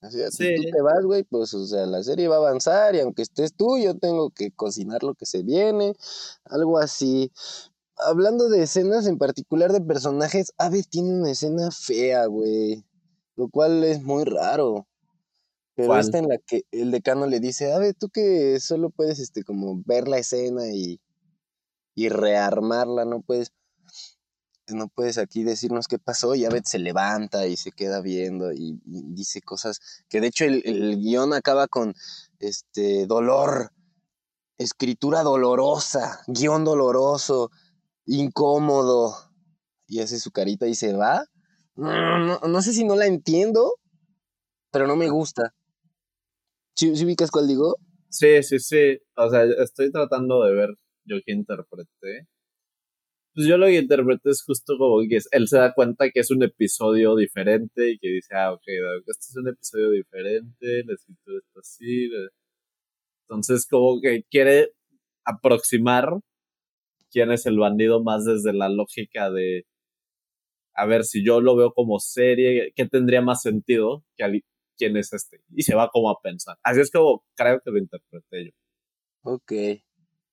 [0.00, 3.22] Así, tú te vas, güey, pues, o sea, la serie va a avanzar y aunque
[3.22, 5.94] estés tú, yo tengo que cocinar lo que se viene,
[6.44, 7.30] algo así.
[7.98, 12.84] Hablando de escenas en particular de personajes, Ave tiene una escena fea, güey,
[13.36, 14.88] lo cual es muy raro.
[15.76, 19.44] Pero esta en la que el decano le dice, Ave, tú que solo puedes, este,
[19.44, 21.00] como ver la escena y,
[21.96, 23.52] y rearmarla, no puedes
[24.68, 26.34] no puedes aquí decirnos qué pasó.
[26.34, 30.62] Y Abed se levanta y se queda viendo y, dice cosas que de hecho el,
[30.64, 31.94] el, guion acaba con
[32.38, 33.72] este dolor,
[34.58, 37.50] escritura dolorosa, guion doloroso,
[38.04, 39.14] incómodo.
[39.88, 41.24] Y hace su carita y se va.
[41.76, 43.74] No, no, sé si no la entiendo,
[44.72, 45.54] pero no me gusta.
[46.74, 47.76] ¿Sí, ubicas cuál digo?
[48.08, 48.98] Sí, sí, sí.
[49.14, 50.70] O sea, estoy tratando de ver
[51.06, 52.28] yo qué interpreté
[53.36, 56.30] pues yo lo que interpreto es justo como que él se da cuenta que es
[56.30, 58.62] un episodio diferente y que dice, ah, ok,
[59.06, 62.08] este es un episodio diferente, la escritura está así.
[63.28, 64.72] Entonces como que quiere
[65.26, 66.20] aproximar
[67.10, 69.66] quién es el bandido más desde la lógica de,
[70.74, 74.40] a ver, si yo lo veo como serie, ¿qué tendría más sentido que
[74.78, 75.40] quién es este?
[75.50, 76.56] Y se va como a pensar.
[76.62, 78.52] Así es como creo que lo interpreté yo.
[79.24, 79.52] Ok.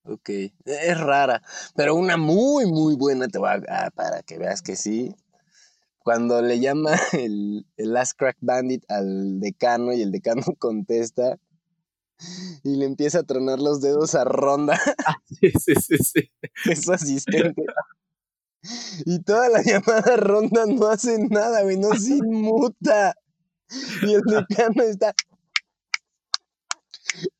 [0.06, 0.28] Ok,
[0.66, 1.42] es rara,
[1.74, 5.14] pero una muy, muy buena te va a, para que veas que sí.
[5.98, 11.38] Cuando le llama el, el Last Crack Bandit al decano y el decano contesta
[12.62, 14.78] y le empieza a tronar los dedos a Ronda.
[15.06, 16.30] Ah, sí, sí, sí, sí.
[16.70, 17.64] Es su asistente.
[19.04, 23.14] Y toda la llamada Ronda no hace nada, güey, no se inmuta.
[24.02, 25.14] Y el decano está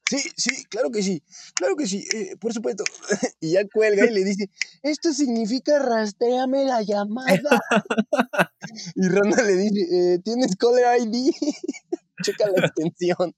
[0.09, 1.23] Sí, sí, claro que sí,
[1.55, 2.85] claro que sí, eh, por supuesto.
[3.41, 4.51] Y ya cuelga y le dice,
[4.83, 7.61] esto significa rastreame la llamada.
[8.95, 11.31] Y Ronda le dice, eh, ¿tienes caller ID?
[12.23, 13.35] Checa la extensión.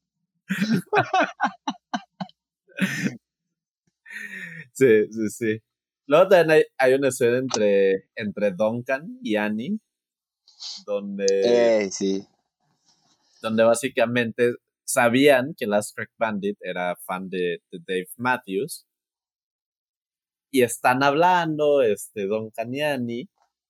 [4.73, 5.63] Sí, sí, sí.
[6.07, 9.81] Luego también hay, una escena entre, entre Duncan y Annie,
[10.85, 12.25] donde, eh, sí.
[13.43, 14.55] donde básicamente
[14.87, 18.87] sabían que Last Track Bandit era fan de, Dave Matthews
[20.51, 23.29] y están hablando, este, Duncan y Annie,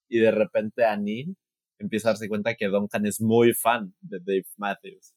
[0.09, 1.35] y de repente Annie
[1.79, 5.15] empieza a darse cuenta que Duncan es muy fan de Dave Matthews.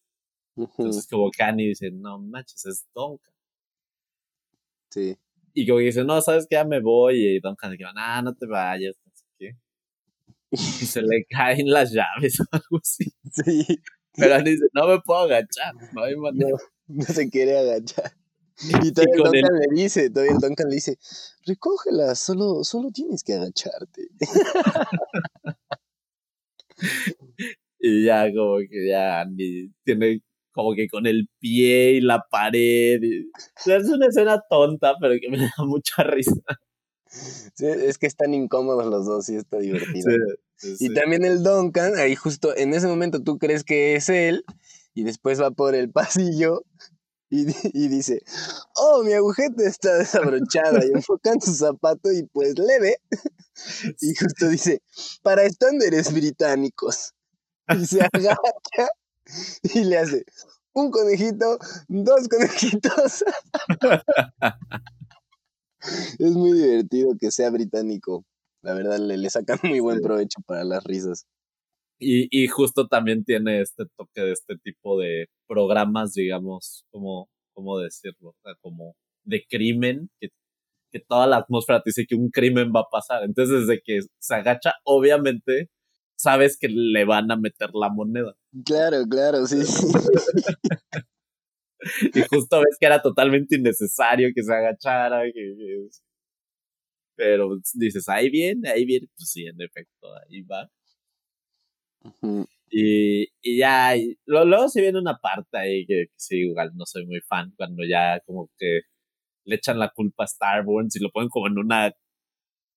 [0.55, 3.33] Entonces como que Annie dice, no manches, es Duncan.
[4.89, 5.15] Sí.
[5.53, 8.33] Y como que dice, no, sabes que ya me voy, y Duncan dice, no, no
[8.33, 9.51] te vayas, sé qué.
[10.51, 13.05] Y se le caen las llaves o algo así.
[13.31, 13.79] Sí.
[14.19, 18.11] Pero dice, no me puedo agachar, no hay No, se quiere agachar.
[18.61, 20.97] Y todavía el Duncan le dice, todavía el Duncan le dice,
[21.45, 24.09] recógela, solo, solo tienes que agacharte.
[27.79, 32.99] y ya como que ya Andy tiene como que con el pie y la pared.
[33.01, 36.33] es una escena tonta, pero que me da mucha risa.
[37.59, 40.11] Es que están incómodos los dos y está divertido.
[40.79, 44.43] y también el Duncan, ahí justo en ese momento tú crees que es él
[44.93, 46.63] y después va por el pasillo
[47.31, 48.23] y, dice,
[48.75, 52.97] oh, mi agujeta está desabrochada y enfoca en su zapato y pues leve.
[54.01, 54.81] Y justo dice,
[55.21, 57.13] para estándares británicos.
[57.77, 58.87] Y se agacha
[59.63, 60.25] y le hace
[60.73, 63.23] un conejito, dos conejitos.
[66.19, 68.25] es muy divertido que sea británico.
[68.61, 71.25] La verdad, le, le sacan muy buen provecho para las risas.
[71.99, 77.77] Y, y justo también tiene este toque de este tipo de programas, digamos, como, ¿cómo
[77.79, 78.35] decirlo?
[78.61, 80.29] como de crimen, que,
[80.91, 83.23] que toda la atmósfera te dice que un crimen va a pasar.
[83.23, 85.69] Entonces, desde que se agacha, obviamente,
[86.17, 88.33] sabes que le van a meter la moneda.
[88.65, 89.57] Claro, claro, sí.
[92.13, 95.23] y justo ves que era totalmente innecesario que se agachara,
[97.15, 100.69] pero dices, ahí viene, ahí viene, pues sí, en efecto, ahí va.
[102.71, 103.93] y, y, ya,
[104.25, 108.21] luego se viene una parte ahí que, sí, igual no soy muy fan, cuando ya
[108.25, 108.81] como que
[109.45, 111.91] le echan la culpa a Starborns y lo ponen como en una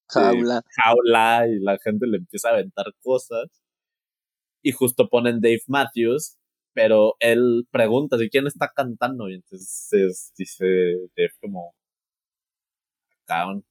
[0.09, 0.63] jaula.
[0.77, 3.49] jaula y la gente le empieza a aventar cosas.
[4.65, 6.39] Y justo ponen Dave Matthews,
[6.75, 10.65] pero él pregunta si quién está cantando y entonces dice
[11.17, 11.75] Dave como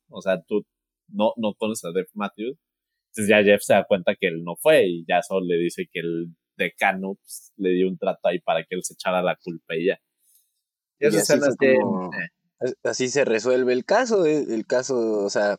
[0.10, 0.66] o sea, tú
[1.08, 2.58] no, no conoces a Dave Matthews.
[3.10, 5.88] Entonces ya Jeff se da cuenta que él no fue y ya solo le dice
[5.92, 9.36] que el decano pues, le dio un trato ahí para que él se echara la
[9.36, 10.00] culpa y ya.
[11.00, 11.78] Y, así, eh.
[12.84, 15.58] así se resuelve el caso, eh, el caso, o sea,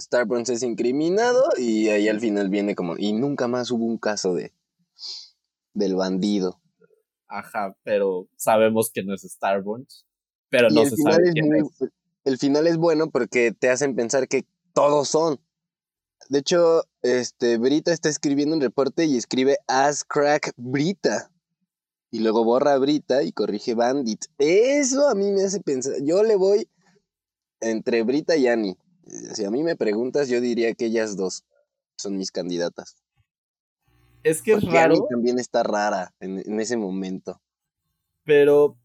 [0.00, 4.34] Starburns es incriminado y ahí al final viene como, y nunca más hubo un caso
[4.34, 4.52] de
[5.74, 6.60] del bandido.
[7.30, 10.04] Ajá, pero sabemos que no es Starburns,
[10.48, 11.90] pero no se sabe quién es.
[12.24, 15.40] El final es bueno porque te hacen pensar que todos son.
[16.28, 21.30] De hecho, este, Brita está escribiendo un reporte y escribe As Crack Brita.
[22.10, 24.24] Y luego borra Brita y corrige Bandit.
[24.38, 25.94] Eso a mí me hace pensar.
[26.02, 26.68] Yo le voy
[27.60, 28.76] entre Brita y Annie.
[29.34, 31.44] Si a mí me preguntas, yo diría que ellas dos
[31.96, 32.96] son mis candidatas.
[34.22, 35.06] Es que es raro.
[35.08, 37.40] también está rara en, ese momento.
[38.24, 38.78] Pero,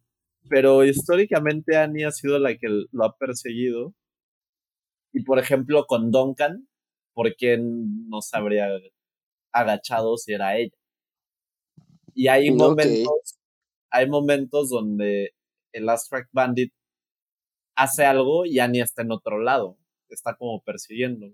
[0.49, 3.93] pero históricamente Annie ha sido la que lo ha perseguido.
[5.11, 6.67] Y por ejemplo, con Duncan,
[7.13, 8.69] ¿por qué no se habría
[9.51, 10.77] agachado si era ella?
[12.13, 13.39] Y hay momentos,
[13.89, 15.33] hay momentos donde
[15.73, 16.73] el Last Track Bandit
[17.75, 19.77] hace algo y Annie está en otro lado
[20.09, 21.27] está como persiguiendo.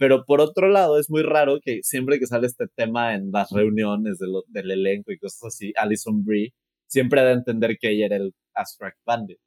[0.00, 3.50] Pero por otro lado, es muy raro que siempre que sale este tema en las
[3.50, 6.54] reuniones del elenco y cosas así, Alison Brie
[6.86, 9.38] siempre da a entender que ella era el Abstract Bandit.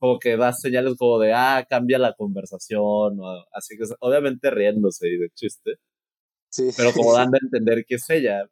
[0.00, 5.08] Como que da señales como de, ah, cambia la conversación, o así que, obviamente riéndose
[5.08, 5.76] y de chiste.
[6.50, 6.70] Sí.
[6.76, 8.46] Pero como dando a entender que es ella.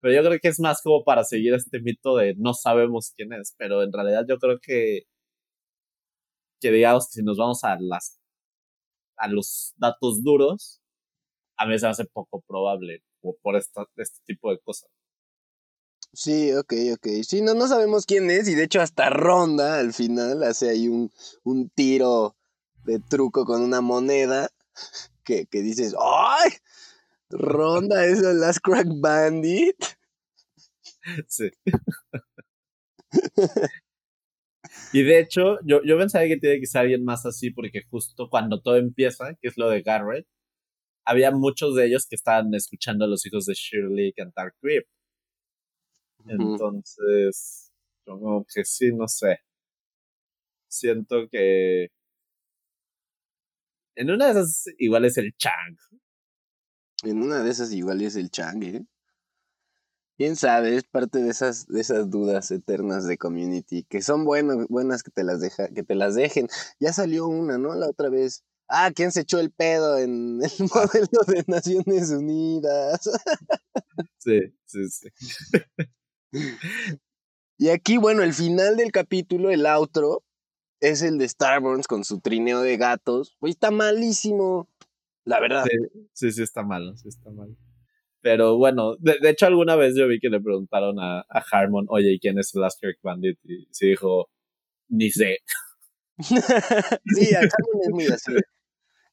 [0.00, 3.32] Pero yo creo que es más como para seguir este mito de no sabemos quién
[3.32, 3.54] es.
[3.58, 5.02] Pero en realidad yo creo que,
[6.60, 8.18] que digamos que si nos vamos a las
[9.16, 10.80] a los datos duros,
[11.56, 13.02] a mí se hace poco probable
[13.42, 13.82] por este
[14.24, 14.90] tipo de cosas.
[16.12, 17.06] Sí, ok, ok.
[17.22, 20.88] Sí, no, no sabemos quién es y de hecho hasta Ronda al final hace ahí
[20.88, 21.12] un,
[21.44, 22.36] un tiro
[22.84, 24.48] de truco con una moneda
[25.24, 26.50] que, que dices, ¡ay!
[27.30, 29.76] Ronda es el Last Crack Bandit.
[31.28, 31.50] Sí.
[34.92, 38.28] Y de hecho, yo, yo pensaba que tiene que ser alguien más así, porque justo
[38.30, 40.26] cuando todo empieza, que es lo de Garrett,
[41.06, 44.86] había muchos de ellos que estaban escuchando a los hijos de Shirley cantar Creep.
[46.26, 47.70] Entonces,
[48.04, 49.38] como que sí, no sé.
[50.68, 51.88] Siento que
[53.96, 55.76] en una de esas igual es el Chang.
[57.02, 58.86] En una de esas igual es el Chang, ¿eh?
[60.18, 64.66] Quién sabe, es parte de esas, de esas dudas eternas de community, que son buenas,
[64.68, 66.48] buenas que te las deja, que te las dejen.
[66.80, 67.74] Ya salió una, ¿no?
[67.74, 68.42] La otra vez.
[68.68, 73.08] Ah, ¿quién se echó el pedo en el modelo de Naciones Unidas?
[74.18, 75.08] Sí, sí, sí.
[77.58, 80.24] Y aquí, bueno, el final del capítulo, el outro,
[80.80, 83.36] es el de Starburns con su trineo de gatos.
[83.40, 84.68] Uy, está malísimo.
[85.24, 85.64] La verdad.
[86.12, 87.56] Sí, sí, está malo, sí está malo.
[88.20, 92.18] Pero bueno, de, hecho alguna vez yo vi que le preguntaron a, a Harmon, oye,
[92.20, 93.38] quién es el Last Bandit?
[93.44, 94.28] Y se dijo,
[94.88, 95.38] ni sé.
[96.18, 98.32] sí, a Harmon es muy así.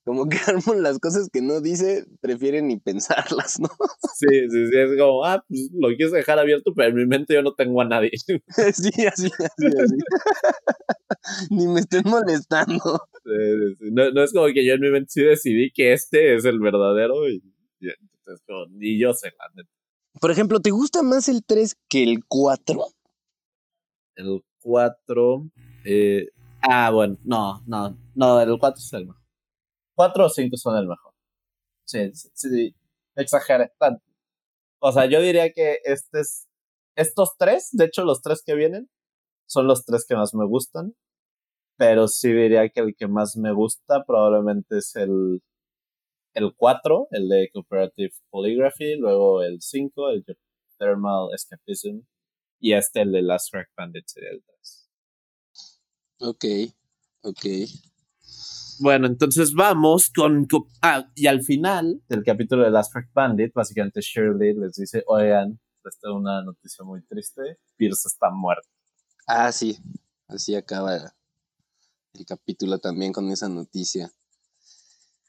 [0.03, 3.69] Como que Harmon las cosas que no dice, prefiere ni pensarlas, ¿no?
[4.15, 7.33] Sí, sí, sí, es como, ah, pues lo quieres dejar abierto, pero en mi mente
[7.33, 8.11] yo no tengo a nadie.
[8.73, 9.97] sí, así, así, así.
[11.49, 13.01] ni me estén molestando.
[13.91, 16.59] No, no, es como que yo en mi mente sí decidí que este es el
[16.59, 17.41] verdadero y,
[17.81, 19.69] entonces como, ni yo sé la neta.
[20.19, 22.85] Por ejemplo, ¿te gusta más el 3 que el 4?
[24.15, 25.49] El 4,
[25.85, 26.29] eh,
[26.61, 29.22] ah, bueno, no, no, no, el 4 es el mejor.
[29.95, 31.13] 4 o 5 son el mejor.
[31.85, 32.75] Sí, sí, sí,
[33.15, 34.03] exageré tanto.
[34.79, 36.47] O sea, yo diría que este es,
[36.95, 38.89] estos tres, de hecho los tres que vienen,
[39.47, 40.95] son los tres que más me gustan
[41.77, 45.41] pero sí diría que el que más me gusta probablemente es el,
[46.33, 50.25] el 4, el de Cooperative Polygraphy, luego el 5, el
[50.77, 52.01] Thermal Escapism,
[52.59, 54.89] y este, el de Last Track Bandit, sería el 3.
[56.19, 56.45] Ok,
[57.23, 57.45] ok.
[58.79, 60.47] Bueno, entonces vamos con...
[60.81, 65.59] Ah, y al final del capítulo de Last Track Bandit, básicamente Shirley les dice, oigan,
[65.85, 68.67] esta es una noticia muy triste, Pierce está muerto.
[69.27, 69.77] Ah, sí,
[70.27, 71.13] así acaba
[72.13, 74.11] el capítulo también con esa noticia.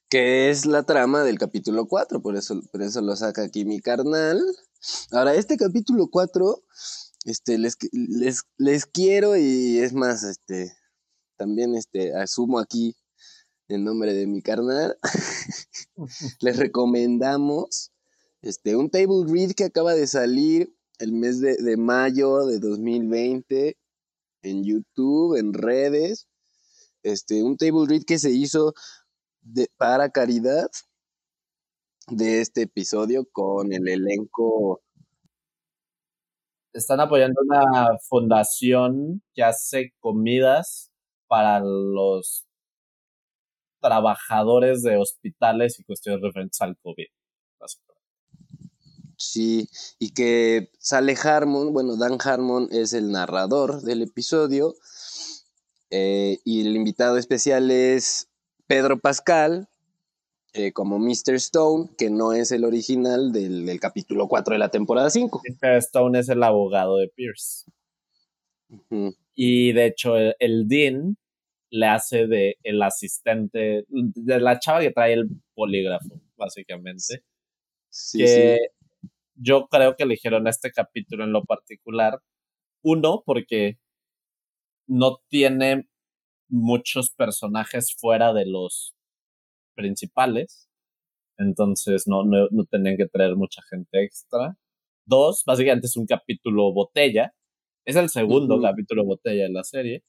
[0.08, 3.80] Que es la trama del capítulo 4, por eso, por eso lo saca aquí mi
[3.80, 4.40] carnal.
[5.10, 6.62] Ahora, este capítulo 4,
[7.24, 10.72] este, les, les, les quiero y es más, este,
[11.36, 12.96] también este, asumo aquí
[13.68, 14.98] en nombre de mi carnal,
[16.40, 17.92] les recomendamos
[18.42, 23.76] este, un table read que acaba de salir el mes de, de mayo de 2020
[24.42, 26.28] en YouTube, en redes,
[27.02, 28.74] este, un table read que se hizo
[29.40, 30.70] de, para caridad
[32.08, 34.82] de este episodio con el elenco.
[36.72, 40.90] Están apoyando una fundación que hace comidas
[41.28, 42.43] para los
[43.84, 47.04] trabajadores de hospitales y cuestiones referentes al COVID,
[49.16, 49.68] Sí,
[49.98, 54.74] y que sale Harmon, bueno, Dan Harmon es el narrador del episodio
[55.90, 58.28] eh, y el invitado especial es
[58.66, 59.68] Pedro Pascal,
[60.54, 61.34] eh, como Mr.
[61.34, 65.42] Stone, que no es el original del, capítulo 4 de la temporada 5.
[65.46, 65.76] Mr.
[65.76, 67.66] Stone es el abogado de Pierce.
[69.34, 71.16] Y de hecho, el, Dean
[71.74, 77.24] le hace de el asistente, de la chava que trae el polígrafo, básicamente.
[78.12, 78.58] que
[79.34, 82.20] yo creo que eligieron este capítulo en lo particular.
[82.84, 83.78] Uno, porque
[84.86, 85.88] no tiene
[86.48, 88.94] muchos personajes fuera de los
[89.74, 90.68] principales.
[91.38, 94.56] Entonces no, no, no tenían que traer mucha gente extra.
[95.06, 97.34] Dos, básicamente es un capítulo botella.
[97.84, 100.04] Es el segundo capítulo botella de la serie.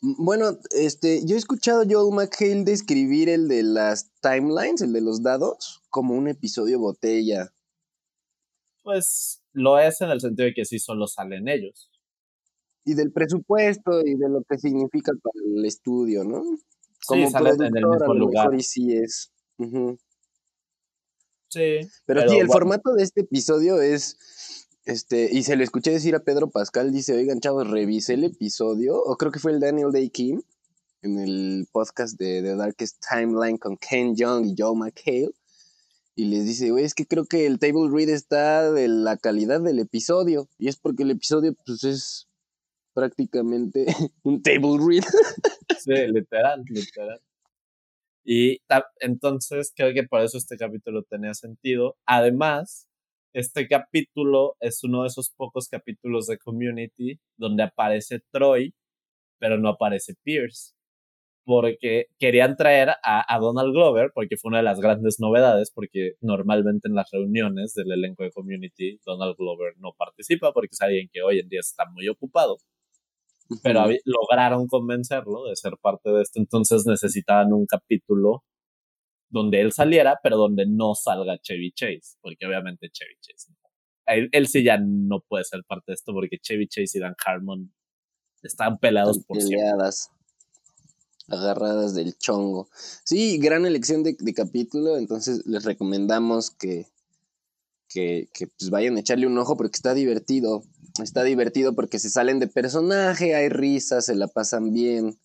[0.00, 5.00] Bueno, este, yo he escuchado a Joel McHale describir el de las timelines, el de
[5.00, 7.52] los dados, como un episodio botella.
[8.82, 11.90] Pues lo es en el sentido de que sí solo salen ellos
[12.84, 16.42] y del presupuesto y de lo que significa para el estudio, ¿no?
[17.06, 18.54] Como sí, en el mismo lugar.
[18.54, 19.32] Y sí es.
[21.48, 21.80] Sí.
[22.06, 24.59] Pero, sí, el formato de este episodio es.
[24.84, 28.96] Este, y se lo escuché decir a Pedro Pascal, dice, oigan chavos, revisé el episodio,
[28.96, 30.42] o creo que fue el Daniel Day Kim,
[31.02, 35.32] en el podcast de The Darkest Timeline con Ken Young y Joe McHale,
[36.16, 39.60] y les dice, güey, es que creo que el table read está de la calidad
[39.60, 42.28] del episodio, y es porque el episodio, pues, es
[42.94, 43.86] prácticamente
[44.22, 45.04] un table read.
[45.78, 47.20] sí, literal, literal.
[48.24, 48.60] Y
[49.00, 51.96] entonces creo que por eso este capítulo tenía sentido.
[52.04, 52.86] Además,
[53.32, 58.74] este capítulo es uno de esos pocos capítulos de Community donde aparece Troy
[59.40, 60.74] pero no aparece Pierce.
[61.44, 66.12] Porque querían traer a, a, Donald Glover, porque fue una de las grandes novedades, porque
[66.20, 71.08] normalmente en las reuniones del elenco de Community, Donald Glover no participa porque es alguien
[71.12, 72.58] que hoy en día está muy ocupado.
[73.64, 78.44] Pero lograron convencerlo de ser parte de esto, entonces necesitaban un capítulo
[79.30, 83.52] donde él saliera, pero donde no salga Chevy Chase, porque obviamente Chevy Chase
[84.06, 87.72] él, sí ya no puede ser parte de esto porque Chevy Chase y Dan Harmon
[88.42, 90.10] están peleados por peleadas,
[91.28, 92.68] agarradas del chongo.
[93.04, 96.86] Sí, gran elección de, capítulo, entonces les recomendamos que,
[97.88, 98.28] que,
[98.58, 100.62] pues vayan a echarle un ojo porque está divertido.
[101.02, 105.18] Está divertido porque se salen de personaje, hay risas, se la pasan bien.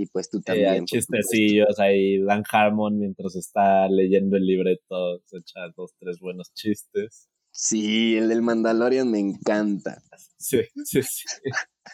[0.00, 0.70] Y pues tú también.
[0.70, 6.54] hay chistecillos, hay Dan Harmon mientras está leyendo el libreto, se echa dos, tres buenos
[6.54, 7.28] chistes.
[7.50, 10.02] Sí, el del Mandalorian me encanta.
[10.38, 11.26] Sí, sí, sí.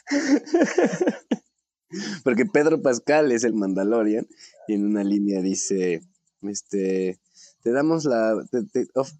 [2.22, 4.28] Porque Pedro Pascal es el Mandalorian
[4.68, 6.02] y en una línea dice,
[6.42, 7.18] este,
[7.64, 8.40] te damos la,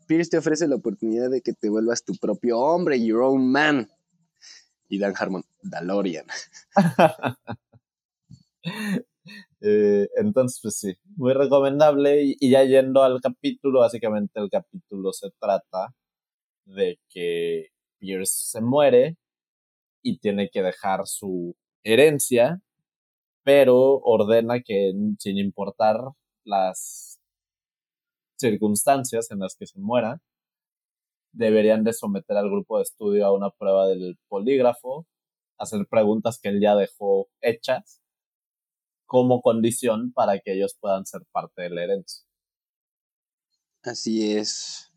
[0.07, 3.89] Pierce te ofrece la oportunidad de que te vuelvas tu propio hombre, your own man.
[4.89, 6.27] Y Dan Harmon, Dalorian.
[9.61, 12.23] Eh, entonces, pues sí, muy recomendable.
[12.39, 15.95] y, ya yendo al capítulo, básicamente el capítulo se trata
[16.67, 19.17] de que Pierce se muere
[20.03, 22.61] y tiene que dejar su herencia,
[23.45, 25.99] pero ordena que sin importar
[26.45, 27.21] las
[28.39, 30.21] circunstancias en las que se muera,
[31.33, 35.07] deberían de someter al grupo de estudio a una prueba del polígrafo,
[35.59, 38.01] hacer preguntas que él ya dejó hechas
[39.07, 42.25] como condición para que ellos puedan ser parte de la herencia.
[43.83, 44.93] Así es.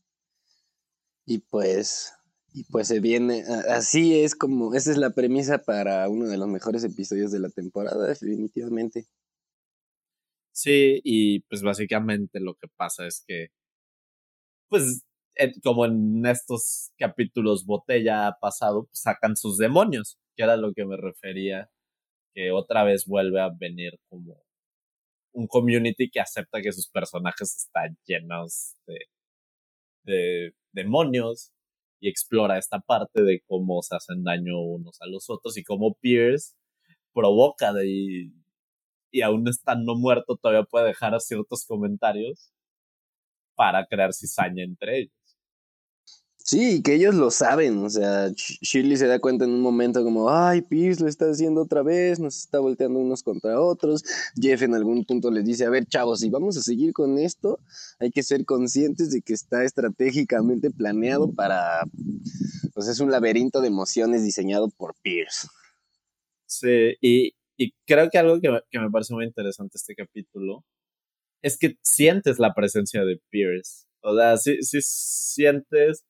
[1.25, 2.11] Y pues,
[2.53, 6.47] y pues se viene, así es como, esa es la premisa para uno de los
[6.47, 9.05] mejores episodios de la temporada, definitivamente.
[10.51, 13.47] Sí, y pues básicamente lo que pasa es que,
[14.69, 15.03] pues,
[15.63, 20.85] como en estos capítulos botella ha pasado, pues, sacan sus demonios, que era lo que
[20.85, 21.69] me refería,
[22.33, 24.41] que otra vez vuelve a venir como
[25.33, 28.99] un community que acepta que sus personajes están llenos de,
[30.03, 31.51] de demonios
[31.99, 35.95] y explora esta parte de cómo se hacen daño unos a los otros y cómo
[35.95, 36.55] Pierce
[37.13, 38.33] provoca de, y,
[39.11, 42.51] y aún estando muerto todavía puede dejar ciertos comentarios
[43.55, 45.18] para crear cizaña entre ellos.
[46.49, 50.31] Sí, que ellos lo saben, o sea, Shirley se da cuenta en un momento como,
[50.31, 54.03] ay, Pierce lo está haciendo otra vez, nos está volteando unos contra otros.
[54.35, 57.59] Jeff en algún punto les dice, a ver, chavos, si vamos a seguir con esto,
[57.99, 61.83] hay que ser conscientes de que está estratégicamente planeado para,
[62.73, 65.49] pues es un laberinto de emociones diseñado por Pierce.
[66.47, 67.35] Sí, y,
[67.85, 70.65] creo que algo que, que me parece muy interesante este capítulo
[71.43, 73.85] es que sientes la presencia de Pierce.
[74.01, 76.05] O sea, sí, sí sientes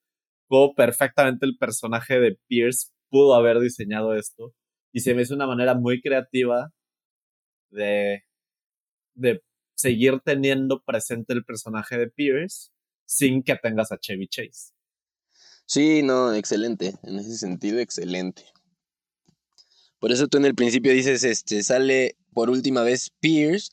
[0.49, 4.53] cómo perfectamente el personaje de Pierce pudo haber diseñado esto.
[4.91, 6.73] Y se me hizo una manera muy creativa
[7.69, 8.23] de,
[9.13, 9.41] de
[9.75, 12.71] seguir teniendo presente el personaje de Pierce
[13.05, 14.73] sin que tengas a Chevy Chase.
[15.65, 16.95] Sí, no, excelente.
[17.03, 18.43] En ese sentido, excelente.
[19.99, 23.69] Por eso tú en el principio dices, este, sale por última vez Pierce,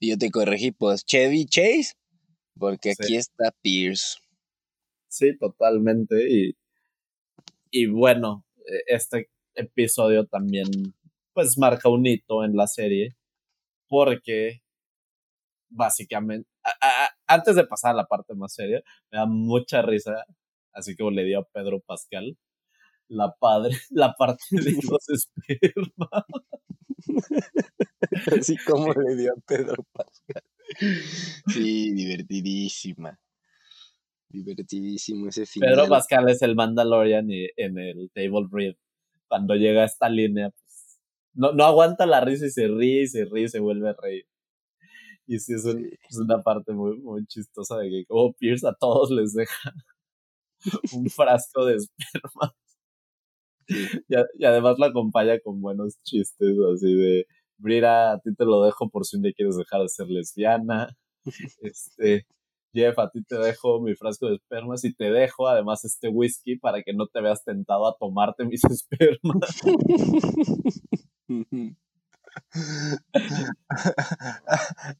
[0.00, 1.94] y yo te corregí, pues Chevy Chase,
[2.58, 4.16] porque aquí está Pierce.
[5.14, 6.28] Sí, totalmente.
[6.28, 6.56] Y,
[7.70, 10.66] y bueno, e, este episodio también
[11.32, 13.16] pues marca un hito en la serie
[13.88, 14.62] porque
[15.68, 16.48] básicamente
[17.26, 20.24] antes de pasar a la parte más seria me da mucha risa
[20.72, 22.36] así como le dio a Pedro Pascal
[23.08, 26.26] la padre la parte de los esperma
[28.38, 30.42] así como le dio a Pedro Pascal
[31.48, 33.18] sí divertidísima
[34.34, 35.70] Divertidísimo ese final.
[35.70, 38.74] Pedro Pascal es el Mandalorian y en el Table Read,
[39.28, 40.98] cuando llega a esta línea, pues,
[41.34, 43.96] no, no aguanta la risa y se ríe y se ríe y se vuelve a
[43.96, 44.26] reír.
[45.28, 45.64] Y sí, es,
[46.18, 49.72] una parte muy, muy chistosa de que como Pierce a todos les deja
[50.94, 52.54] un frasco de esperma.
[53.68, 58.90] Y, además la acompaña con buenos chistes, así de, Brira, a ti te lo dejo
[58.90, 60.96] por si un día quieres dejar de ser lesbiana.
[61.62, 62.26] Este,
[62.74, 66.58] Jeff, a ti te dejo mi frasco de espermas y te dejo además este whisky
[66.58, 69.62] para que no te veas tentado a tomarte mis espermas.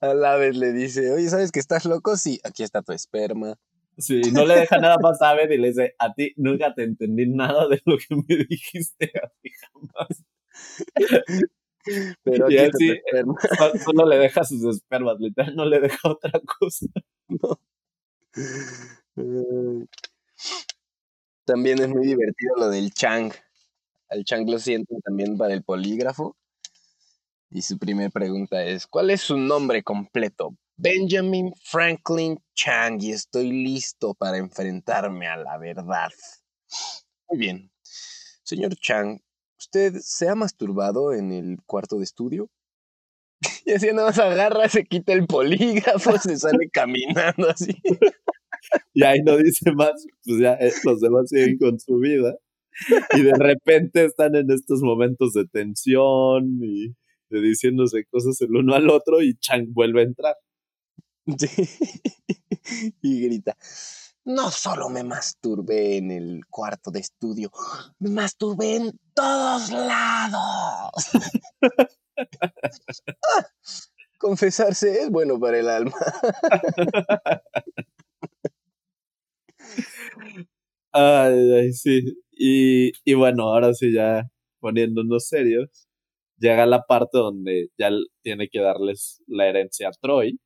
[0.01, 2.17] a la vez le dice, oye, ¿sabes que estás loco?
[2.17, 3.57] Sí, aquí está tu esperma.
[3.99, 7.29] Sí, no le deja nada más a y le dice, a ti nunca te entendí
[7.29, 10.25] nada de lo que me dijiste a ti jamás.
[12.23, 13.01] Pero y así,
[13.85, 16.87] solo le deja sus espermas, literal, no le deja otra cosa.
[21.45, 23.33] También es muy divertido lo del Chang.
[24.09, 26.37] Al Chang lo sienten también para el polígrafo.
[27.51, 30.57] Y su primera pregunta es, ¿cuál es su nombre completo?
[30.77, 36.11] Benjamin Franklin Chang y estoy listo para enfrentarme a la verdad.
[37.29, 37.71] Muy bien.
[38.43, 39.21] Señor Chang,
[39.65, 42.51] ¿usted se ha masturbado en el cuarto de estudio?
[43.67, 47.75] Y así nada más agarra, se quita el polígrafo, se sale caminando así.
[48.93, 52.35] Y ahí no dice más, pues ya eh, los demás siguen con su vida.
[53.15, 56.95] Y de repente están en estos momentos de tensión y
[57.31, 60.35] de diciéndose cosas el uno al otro y Chang vuelve a entrar.
[63.03, 63.59] Y grita,
[64.25, 67.51] no solo me masturbé en el cuarto de estudio,
[67.99, 70.93] me masturbé en todos lados.
[74.25, 75.93] confesarse es bueno para el alma.
[80.93, 82.03] ay, ay, sí.
[82.33, 84.29] Y, y bueno, ahora sí ya
[84.61, 85.89] poniéndonos serios,
[86.39, 87.91] llega la parte donde ya
[88.23, 90.39] tiene que darles la herencia a Troy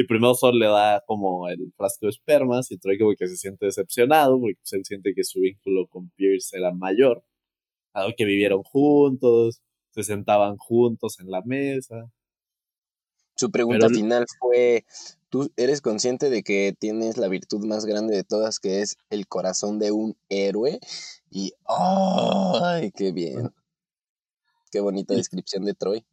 [0.00, 3.36] y primero Sol le da como el frasco de espermas y Troy como que se
[3.36, 7.22] siente decepcionado porque pues, él siente que su vínculo con Pierce era mayor.
[7.92, 9.60] Algo que vivieron juntos,
[9.90, 12.10] se sentaban juntos en la mesa.
[13.36, 14.84] Su pregunta final fue,
[15.28, 19.26] ¿tú eres consciente de que tienes la virtud más grande de todas que es el
[19.26, 20.78] corazón de un héroe?
[21.30, 23.50] Y ¡ay, qué bien!
[24.70, 26.06] Qué bonita descripción de Troy.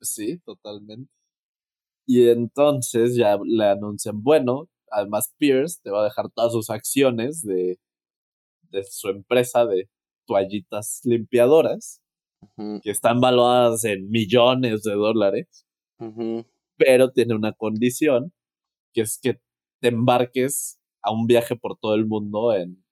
[0.00, 1.21] Sí, totalmente.
[2.06, 7.42] Y entonces ya le anuncian, bueno, además Pierce te va a dejar todas sus acciones
[7.42, 7.78] de,
[8.70, 9.88] de su empresa de
[10.26, 12.00] toallitas limpiadoras,
[12.82, 15.64] que están valuadas en millones de dólares,
[16.76, 18.32] pero tiene una condición,
[18.92, 19.40] que es que
[19.80, 22.84] te embarques a un viaje por todo el mundo en,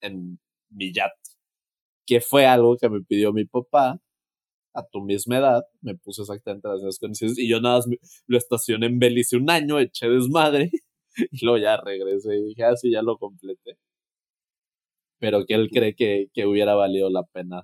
[0.00, 0.38] en
[0.70, 1.14] mi yate,
[2.06, 4.00] que fue algo que me pidió mi papá
[4.74, 7.86] a tu misma edad, me puse exactamente las mismas condiciones y yo nada más
[8.26, 10.70] lo estacioné en Belice un año, eché desmadre
[11.30, 13.78] y luego ya regresé y dije, ah, sí, ya lo completé.
[15.18, 17.62] Pero que él cree que, que hubiera valido la pena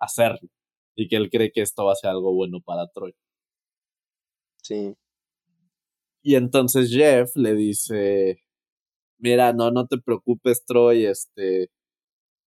[0.00, 0.48] hacerlo
[0.96, 3.14] y que él cree que esto va a ser algo bueno para Troy.
[4.62, 4.94] Sí.
[6.22, 8.42] Y entonces Jeff le dice,
[9.18, 11.70] mira, no, no te preocupes, Troy, este,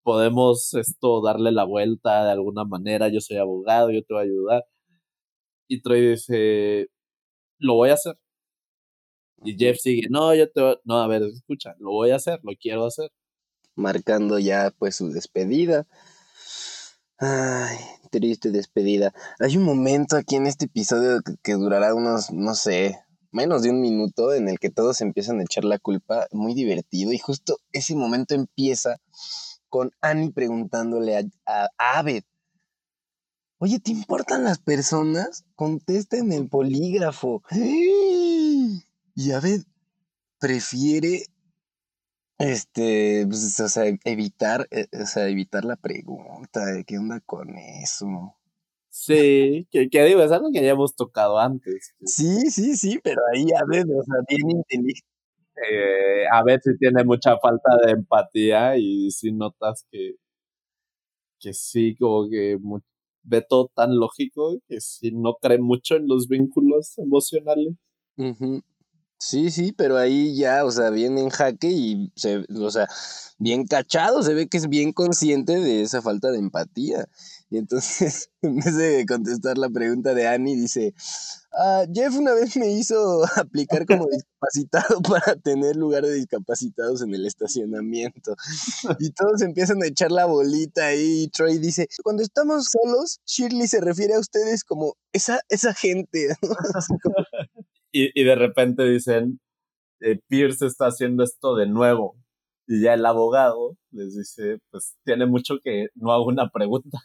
[0.05, 4.25] podemos esto darle la vuelta de alguna manera, yo soy abogado, yo te voy a
[4.25, 4.65] ayudar.
[5.67, 6.89] Y Troy dice,
[7.57, 8.15] lo voy a hacer.
[9.43, 10.77] Y Jeff sigue, no, yo te voy...
[10.83, 13.11] no, a ver, escucha, lo voy a hacer, lo quiero hacer.
[13.75, 15.87] Marcando ya pues su despedida.
[17.17, 17.77] Ay,
[18.11, 19.11] triste despedida.
[19.39, 22.95] Hay un momento aquí en este episodio que, que durará unos, no sé,
[23.31, 27.11] menos de un minuto en el que todos empiezan a echar la culpa, muy divertido,
[27.11, 28.97] y justo ese momento empieza
[29.75, 32.23] con Annie preguntándole a, a, Abed,
[33.57, 35.43] oye, ¿te importan las personas?
[35.55, 37.43] Contesta en el polígrafo.
[37.51, 39.63] Y Abed
[40.39, 41.25] prefiere
[42.37, 47.57] este, pues, o sea, evitar, eh, o sea, evitar la pregunta de qué onda con
[47.57, 48.37] eso.
[48.89, 51.93] Sí, que, digo, es algo que ya hemos tocado antes.
[52.05, 55.14] Sí, sí, sí, pero ahí Abed, o sea, bien inteligente
[55.57, 60.15] eh, a veces tiene mucha falta de empatía y si notas que,
[61.39, 62.57] que sí, como que
[63.23, 67.73] ve todo tan lógico que si no cree mucho en los vínculos emocionales.
[69.17, 72.87] Sí, sí, pero ahí ya, o sea, viene en jaque y, se, o sea,
[73.39, 77.07] bien cachado, se ve que es bien consciente de esa falta de empatía.
[77.49, 80.93] Y entonces, en vez de contestar la pregunta de Annie, dice,
[81.53, 87.13] ah, Jeff una vez me hizo aplicar como discapacitado para tener lugar de discapacitados en
[87.13, 88.35] el estacionamiento.
[88.99, 93.67] Y todos empiezan a echar la bolita ahí y Troy dice, cuando estamos solos, Shirley
[93.67, 96.35] se refiere a ustedes como esa, esa gente.
[97.95, 99.39] Y, y, de repente dicen,
[100.01, 102.15] eh, Pierce está haciendo esto de nuevo.
[102.67, 106.99] Y ya el abogado les dice, pues tiene mucho que no hago una pregunta.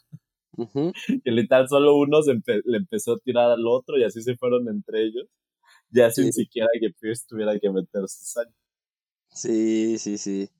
[1.24, 2.18] Que literal solo uno
[2.64, 5.26] le empezó a tirar al otro y así se fueron entre ellos.
[5.90, 8.54] Ya sin siquiera que Pierce tuviera que meterse sangre.
[9.30, 10.50] Sí, sí, sí.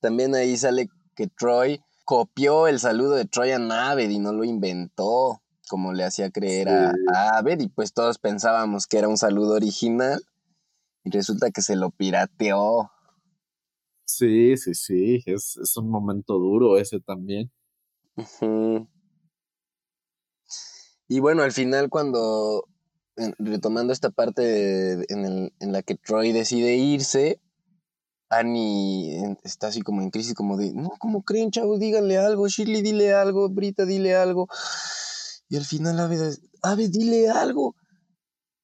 [0.00, 4.44] También ahí sale que Troy copió el saludo de Troy a Naved y no lo
[4.44, 9.54] inventó, como le hacía creer a, a y pues todos pensábamos que era un saludo
[9.54, 10.20] original
[11.04, 12.90] y resulta que se lo pirateó.
[14.04, 17.52] Sí, sí, sí, es, es un momento duro ese también.
[21.06, 22.66] Y bueno, al final cuando,
[23.38, 27.40] retomando esta parte en, en la que Troy decide irse,
[28.30, 31.80] Annie está así como en crisis, como de, no, ¿cómo creen, chavos?
[31.80, 34.48] Díganle algo, Shirley, dile algo, Brita, dile algo.
[35.50, 36.16] Y al final Ave,
[36.62, 37.74] Ave, dile algo.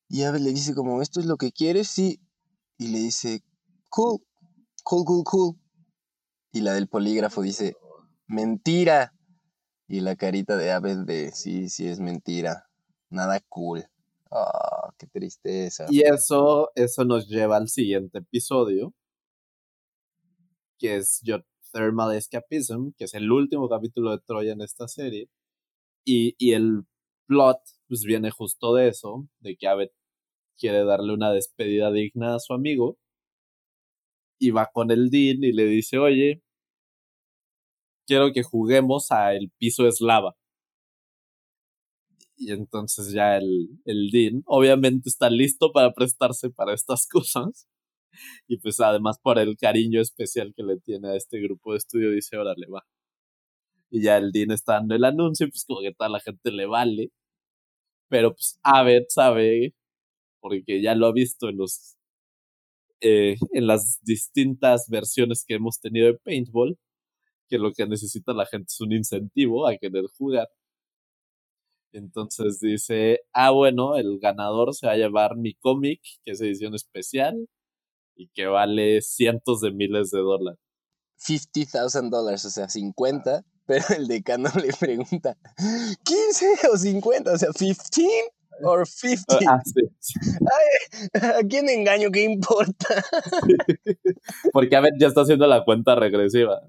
[0.09, 1.89] Y Ave le dice como, ¿esto es lo que quieres?
[1.89, 2.21] Sí.
[2.79, 3.43] Y le dice,
[3.91, 4.21] cool,
[4.85, 5.57] cool, cool, cool.
[6.53, 7.77] Y la del polígrafo dice,
[8.29, 9.13] mentira.
[9.89, 12.69] Y la carita de Ave de, sí, sí es mentira.
[13.11, 13.85] Nada cool.
[14.31, 15.87] Ah, qué tristeza.
[15.91, 18.95] Y eso, eso nos lleva al siguiente episodio,
[20.79, 25.29] que es Your Thermal Escapism, que es el último capítulo de Troya en esta serie.
[26.07, 26.85] Y, y el
[27.27, 27.59] plot,
[27.89, 29.91] pues viene justo de eso, de que Abed
[30.59, 32.99] quiere darle una despedida digna a su amigo.
[34.39, 36.43] Y va con el Dean y le dice, oye,
[38.07, 40.35] quiero que juguemos a el piso eslava.
[42.39, 47.67] Y entonces ya el, el Dean obviamente está listo para prestarse para estas cosas.
[48.49, 52.11] Y pues además por el cariño especial que le tiene a este grupo de estudio,
[52.11, 52.85] dice, órale, va.
[53.91, 56.67] Y ya el Dean está dando el anuncio, pues como que toda la gente le
[56.67, 57.11] vale.
[58.09, 59.75] Pero pues Abed sabe,
[60.41, 61.97] porque ya lo ha visto en los
[63.01, 66.79] eh, en las distintas versiones que hemos tenido de Paintball,
[67.49, 70.49] que lo que necesita la gente es un incentivo a querer jugar.
[71.93, 76.75] Entonces dice, ah, bueno, el ganador se va a llevar mi cómic, que es edición
[76.75, 77.49] especial,
[78.17, 80.61] y que vale cientos de miles de dólares.
[81.19, 87.33] $50,000 dólares, o sea, 50, pero el decano le pregunta, ¿15 o 50?
[87.33, 87.77] O sea, 15
[88.63, 89.39] o 50.
[89.49, 89.83] Ah, sí,
[91.15, 92.11] ¿A quién engaño?
[92.11, 93.05] ¿Qué importa?
[94.53, 96.63] Porque a ver, ya está haciendo la cuenta regresiva.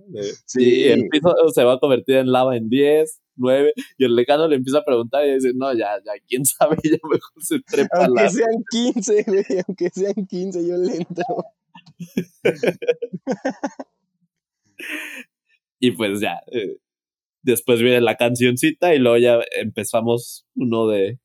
[0.46, 0.64] sí.
[0.64, 4.48] Y el piso se va a convertir en lava en 10, 9, y el decano
[4.48, 8.06] le empieza a preguntar y dice, no, ya, ya, quién sabe, ya mejor se trepa
[8.06, 11.24] Aunque sean 15, güey, aunque sean 15, yo le entro.
[15.80, 16.78] y pues ya, eh,
[17.52, 21.20] después viene la cancioncita y luego ya empezamos uno de,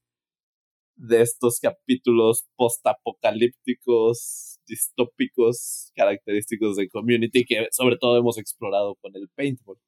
[0.95, 9.29] de estos capítulos postapocalípticos, distópicos, característicos de Community que sobre todo hemos explorado con el
[9.35, 9.79] Paintball.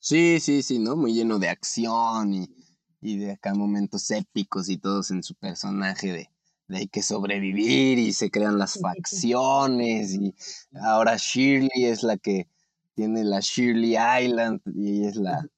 [0.00, 0.96] Sí, sí, sí, ¿no?
[0.96, 2.48] Muy lleno de acción y,
[3.00, 6.28] y de acá momentos épicos y todos en su personaje de,
[6.66, 10.34] de hay que sobrevivir y se crean las facciones y
[10.84, 12.48] ahora Shirley es la que
[13.02, 15.48] tiene la Shirley Island y ella es la,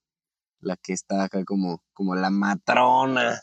[0.61, 3.43] la que está acá como, como la matrona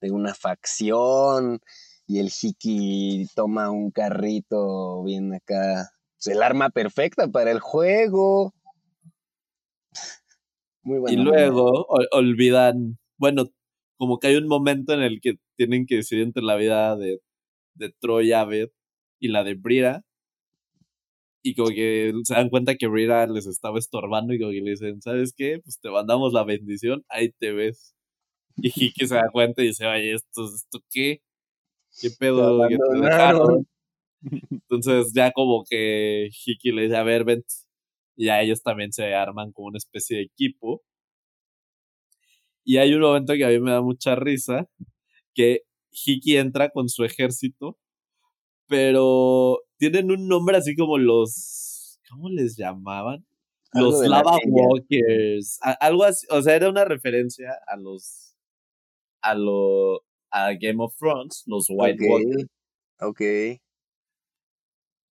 [0.00, 1.60] de una facción
[2.06, 8.54] y el Hiki toma un carrito bien acá, pues, el arma perfecta para el juego.
[10.82, 11.20] Muy bueno.
[11.20, 13.44] Y luego olvidan, bueno,
[13.98, 17.20] como que hay un momento en el que tienen que decidir entre la vida de,
[17.74, 18.70] de Troy Abed
[19.20, 20.02] y la de Brira.
[21.46, 24.70] Y como que se dan cuenta que Brira les estaba estorbando y como que le
[24.70, 25.60] dicen, ¿sabes qué?
[25.62, 27.94] Pues te mandamos la bendición, ahí te ves.
[28.56, 31.20] Y Hiki se da cuenta y dice, oye, ¿esto, esto qué?
[32.00, 33.68] ¿Qué pedo que te dejaron?
[34.50, 37.46] Entonces ya como que Hiki le dice, a ver, vente
[38.16, 40.82] y a ellos también se arman como una especie de equipo.
[42.64, 44.68] Y hay un momento que a mí me da mucha risa,
[45.34, 45.62] que
[45.92, 47.78] Hiki entra con su ejército,
[48.68, 53.24] pero tienen un nombre así como los, ¿cómo les llamaban?
[53.72, 58.36] Los Lava Walkers, algo así, o sea, era una referencia a los,
[59.20, 62.46] a lo, a Game of Thrones, los White Walkers.
[63.00, 63.20] Ok.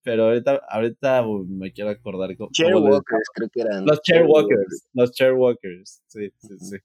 [0.04, 2.36] Pero ahorita, ahorita me quiero acordar.
[2.36, 3.86] Cómo, Chairwalkers, creo que eran.
[3.86, 4.88] Los Chairwalkers.
[4.94, 6.04] Los Chairwalkers.
[6.08, 6.78] Sí, sí, sí.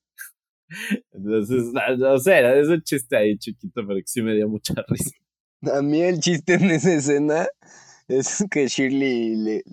[1.12, 5.16] Entonces, no sé, es un chiste ahí chiquito, pero que sí me dio mucha risa.
[5.62, 7.48] A mí el chiste en esa escena
[8.06, 9.64] es que Shirley le.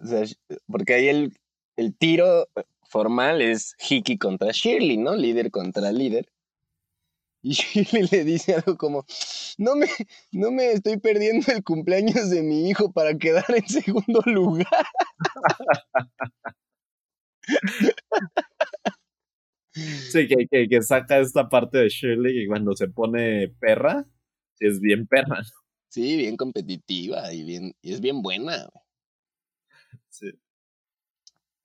[0.00, 0.24] O sea,
[0.66, 1.38] porque ahí el,
[1.76, 2.48] el tiro
[2.88, 5.14] formal es Hickey contra Shirley, ¿no?
[5.14, 6.28] Líder contra líder.
[7.42, 9.04] Y Shirley le dice algo como,
[9.58, 9.86] no me,
[10.32, 14.66] no me estoy perdiendo el cumpleaños de mi hijo para quedar en segundo lugar.
[20.10, 24.04] Sí, que, que, saca esta parte de Shirley y cuando se pone perra,
[24.60, 25.42] es bien perra.
[25.88, 28.68] Sí, bien competitiva y bien, y es bien buena.
[30.10, 30.32] Sí.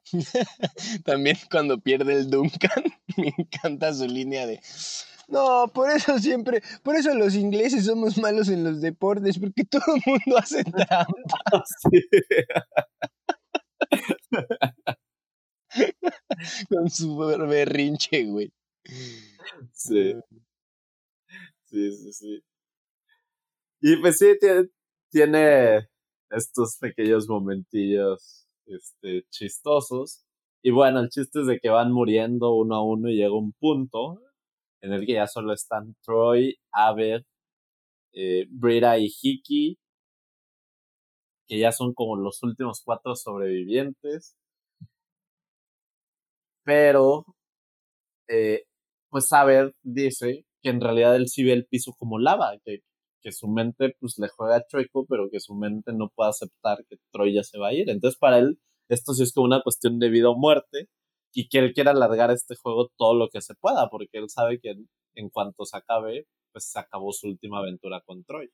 [1.06, 2.84] También cuando pierde el Duncan,
[3.18, 4.60] me encanta su línea de
[5.30, 9.95] no, por eso siempre, por eso los ingleses somos malos en los deportes, porque todo
[9.95, 11.07] el mundo hace trampa.
[16.70, 18.52] Con su berrinche, güey.
[19.74, 20.14] Sí.
[21.65, 22.44] Sí, sí, sí.
[23.86, 24.28] Y pues sí,
[25.12, 25.90] tiene,
[26.32, 30.24] estos pequeños momentillos este, chistosos.
[30.64, 33.52] Y bueno, el chiste es de que van muriendo uno a uno y llega un
[33.54, 34.22] punto
[34.82, 37.24] en el que ya solo están Troy, Abed,
[38.14, 39.78] eh, Brita y Hiki,
[41.48, 44.36] que ya son como los últimos cuatro sobrevivientes.
[46.66, 47.26] Pero,
[48.28, 48.64] eh,
[49.10, 52.80] pues Abed dice que en realidad él sí ve el piso como lava, que,
[53.24, 56.98] que su mente pues le juega chueco, pero que su mente no puede aceptar que
[57.12, 57.90] Troy ya se va a ir.
[57.90, 58.60] Entonces para él
[58.90, 60.90] esto sí es como una cuestión de vida o muerte
[61.34, 64.60] y que él quiere alargar este juego todo lo que se pueda, porque él sabe
[64.60, 64.76] que
[65.16, 68.50] en, cuanto se acabe, pues se acabó su última aventura con Troy.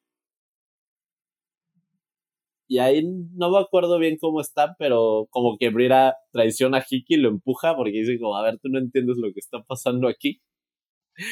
[2.67, 7.15] Y ahí no me acuerdo bien cómo está, pero como que Brira traiciona a Hiki
[7.15, 10.07] y lo empuja porque dice como, a ver, tú no entiendes lo que está pasando
[10.07, 10.39] aquí.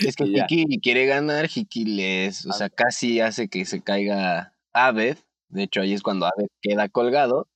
[0.05, 5.17] Es que Hiki quiere ganar, Hiki les, o sea, casi hace que se caiga Aved.
[5.49, 7.47] De hecho, ahí es cuando Aved queda colgado.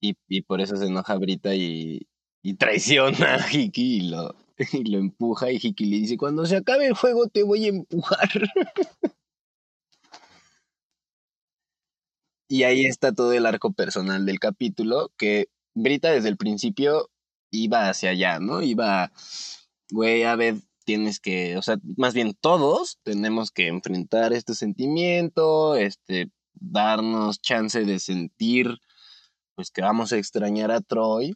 [0.00, 2.08] Y, por eso se enoja Brita y,
[2.42, 4.34] y traiciona a Hiki y lo,
[4.72, 5.50] y lo empuja.
[5.52, 8.28] Y Hiki le dice: Cuando se acabe el juego, te voy a empujar.
[12.48, 15.12] y ahí está todo el arco personal del capítulo.
[15.16, 17.08] Que Brita desde el principio
[17.50, 18.62] iba hacia allá, ¿no?
[18.62, 19.12] Iba,
[19.90, 25.76] güey, a ver, tienes que, o sea, más bien todos tenemos que enfrentar este sentimiento,
[25.76, 28.78] este, darnos chance de sentir,
[29.54, 31.34] pues que vamos a extrañar a Troy.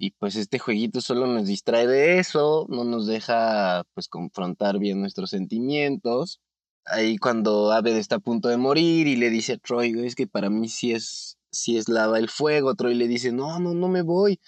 [0.00, 5.00] Y pues este jueguito solo nos distrae de eso, no nos deja pues confrontar bien
[5.00, 6.40] nuestros sentimientos.
[6.84, 10.28] Ahí cuando Abed está a punto de morir y le dice a Troy, es que
[10.28, 13.88] para mí sí es, sí es lava el fuego, Troy le dice, no, no, no
[13.88, 14.40] me voy,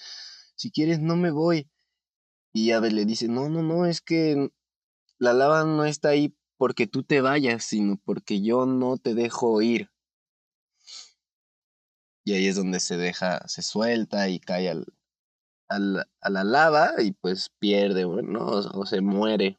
[0.55, 1.69] si quieres no me voy.
[2.53, 4.51] Y Abel le dice, no, no, no, es que
[5.19, 9.63] la lava no está ahí porque tú te vayas, sino porque yo no te dejo
[9.63, 9.91] ir.
[12.25, 14.85] Y ahí es donde se deja, se suelta y cae al,
[15.69, 18.47] al, a la lava y pues pierde, ¿no?
[18.47, 19.59] O, se muere.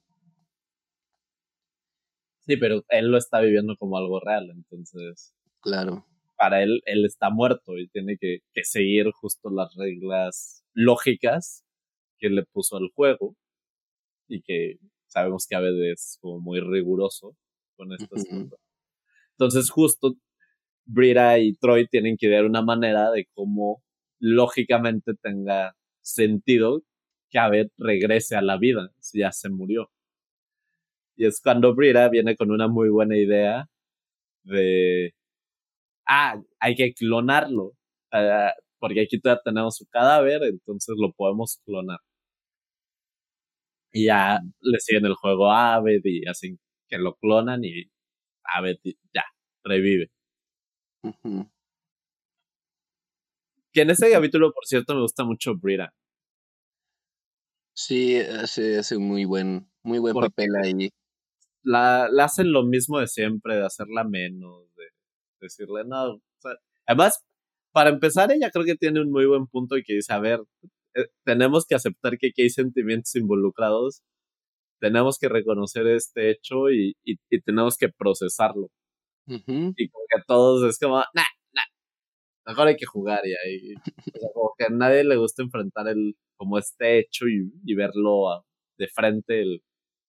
[2.41, 5.34] Sí, pero él lo está viviendo como algo real, entonces.
[5.61, 6.05] Claro.
[6.38, 11.63] Para él, él está muerto y tiene que, que seguir justo las reglas lógicas
[12.22, 13.35] que le puso al juego
[14.30, 14.77] y que
[15.07, 17.35] sabemos que a veces es como muy riguroso
[17.76, 18.60] con estas cosas.
[19.31, 20.14] Entonces justo
[20.85, 23.84] Brita y Troy tienen que ver una manera de cómo
[24.19, 26.84] lógicamente tenga sentido
[27.30, 29.89] que Abed regrese a la vida si ya se murió.
[31.15, 33.68] Y es cuando Brita viene con una muy buena idea
[34.43, 35.14] de,
[36.07, 37.73] ah, hay que clonarlo,
[38.11, 41.99] ah, porque aquí todavía tenemos su cadáver, entonces lo podemos clonar.
[43.93, 46.57] Y ya le siguen el juego a Abed y así
[46.88, 47.89] que lo clonan y
[48.43, 48.77] Abed
[49.13, 49.23] ya
[49.63, 50.09] revive.
[53.73, 55.93] Que en ese capítulo, por cierto, me gusta mucho Brita.
[57.73, 60.89] Sí, hace, hace muy buen, muy buen papel ahí.
[61.63, 64.85] La, la hacen lo mismo de siempre, de hacerla menos, de
[65.39, 66.22] decirle no.
[66.85, 67.23] además,
[67.72, 70.41] para empezar, ella creo que tiene un muy buen punto y que dice, a ver,
[70.95, 74.01] eh, tenemos que aceptar que aquí hay sentimientos involucrados,
[74.80, 78.69] tenemos que reconocer este hecho y, y, tenemos que procesarlo.
[79.27, 81.23] Y como que a todos es como, nah,
[81.53, 81.63] nah,
[82.47, 83.73] mejor hay que jugar y ahí.
[84.34, 88.45] como que a nadie le gusta enfrentar el, como este hecho y, y verlo
[88.77, 89.63] de frente, el,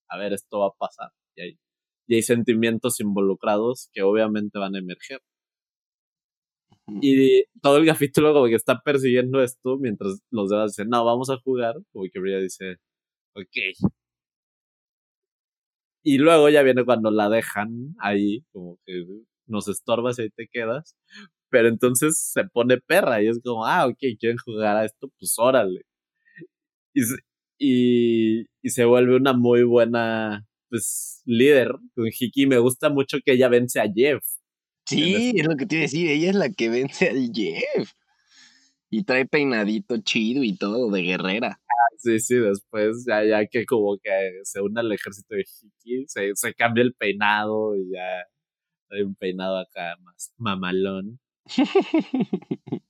[0.08, 1.10] a ver, esto va a pasar.
[1.36, 1.58] Y hay,
[2.06, 5.20] y hay sentimientos involucrados que obviamente van a emerger.
[6.86, 11.30] Y todo el capítulo como que está persiguiendo esto mientras los demás dicen, no, vamos
[11.30, 11.76] a jugar.
[11.92, 12.76] Como que Bria dice,
[13.34, 13.92] ok.
[16.04, 19.04] Y luego ya viene cuando la dejan ahí, como que
[19.46, 20.96] nos estorbas y ahí te quedas.
[21.50, 25.34] Pero entonces se pone perra y es como, ah, ok, quieren jugar a esto, pues
[25.38, 25.82] órale.
[27.58, 32.46] Y, y, se vuelve una muy buena, pues, líder con Hiki.
[32.46, 34.24] Me gusta mucho que ella vence a Jeff
[34.86, 37.92] Sí, es lo que te iba a decir, ella es la que vence al Jeff.
[38.90, 41.60] Y trae peinadito chido y todo de guerrera.
[41.98, 44.10] Sí, sí, después ya, ya que como que
[44.44, 48.24] se une al ejército de Hiki, se, se cambia el peinado y ya
[48.90, 51.20] hay un peinado acá más mamalón.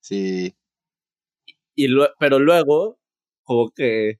[0.00, 0.54] sí.
[1.76, 2.98] Y pero luego,
[3.44, 4.18] como que,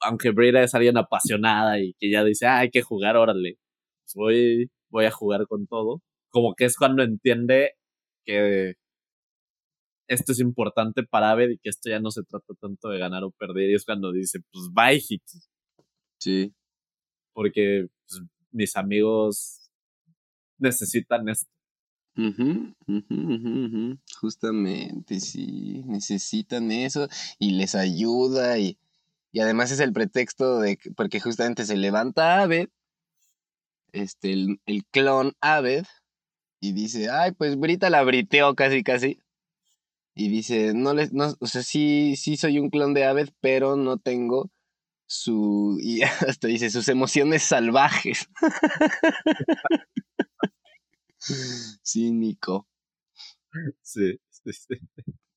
[0.00, 3.58] aunque Brita es alguien apasionada y que ya dice, ah, hay que jugar, órale
[4.04, 6.02] pues, voy, voy a jugar con todo.
[6.30, 7.72] Como que es cuando entiende
[8.24, 8.74] que
[10.08, 13.24] esto es importante para Abed y que esto ya no se trata tanto de ganar
[13.24, 13.70] o perder.
[13.70, 15.38] Y es cuando dice, pues bye, Hiki.
[16.18, 16.54] Sí.
[17.32, 18.22] Porque pues,
[18.52, 19.70] mis amigos
[20.58, 21.50] necesitan esto.
[24.20, 27.08] Justamente, sí, necesitan eso
[27.40, 28.78] y les ayuda y,
[29.32, 32.68] y, además es el pretexto de porque justamente se levanta Aved,
[33.94, 35.86] este, el, el clon Aved,
[36.60, 39.18] y dice, ay, pues Brita la briteó casi casi.
[40.14, 43.76] Y dice, no les, no, o sea, sí, sí soy un clon de Aved, pero
[43.76, 44.50] no tengo
[45.06, 48.28] su, y hasta dice, sus emociones salvajes.
[51.84, 52.66] Cínico.
[53.82, 54.74] Sí, sí, sí.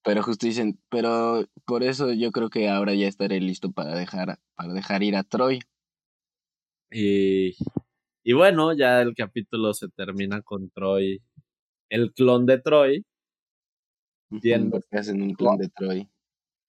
[0.03, 4.39] Pero justo dicen, pero por eso yo creo que ahora ya estaré listo para dejar,
[4.55, 5.59] para dejar ir a Troy.
[6.89, 7.57] Y,
[8.27, 11.23] y bueno, ya el capítulo se termina con Troy,
[11.89, 13.05] el clon de Troy.
[14.29, 16.09] Viendo que hacen un clon de Troy.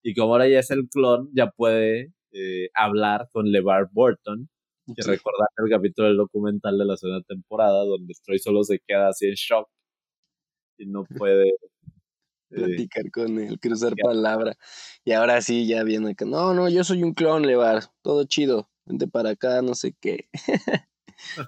[0.05, 4.49] Y como ahora ya es el clon, ya puede eh, hablar con LeVar Burton
[4.87, 9.09] y recordar el capítulo del documental de la segunda temporada, donde Troy solo se queda
[9.09, 9.69] así en shock
[10.79, 11.55] y no puede eh,
[12.51, 14.57] platicar con él, cruzar palabra.
[15.05, 18.71] Y ahora sí, ya viene que no, no, yo soy un clon, Levar, todo chido,
[18.87, 20.29] vente para acá, no sé qué.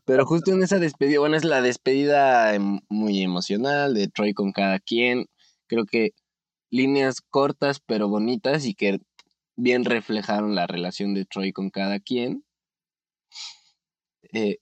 [0.04, 4.52] Pero justo en esa despedida, bueno, es la despedida em, muy emocional de Troy con
[4.52, 5.26] cada quien.
[5.66, 6.12] Creo que
[6.70, 9.00] líneas cortas pero bonitas y que
[9.56, 12.44] bien reflejaron la relación de Troy con cada quien.
[14.32, 14.58] Eh,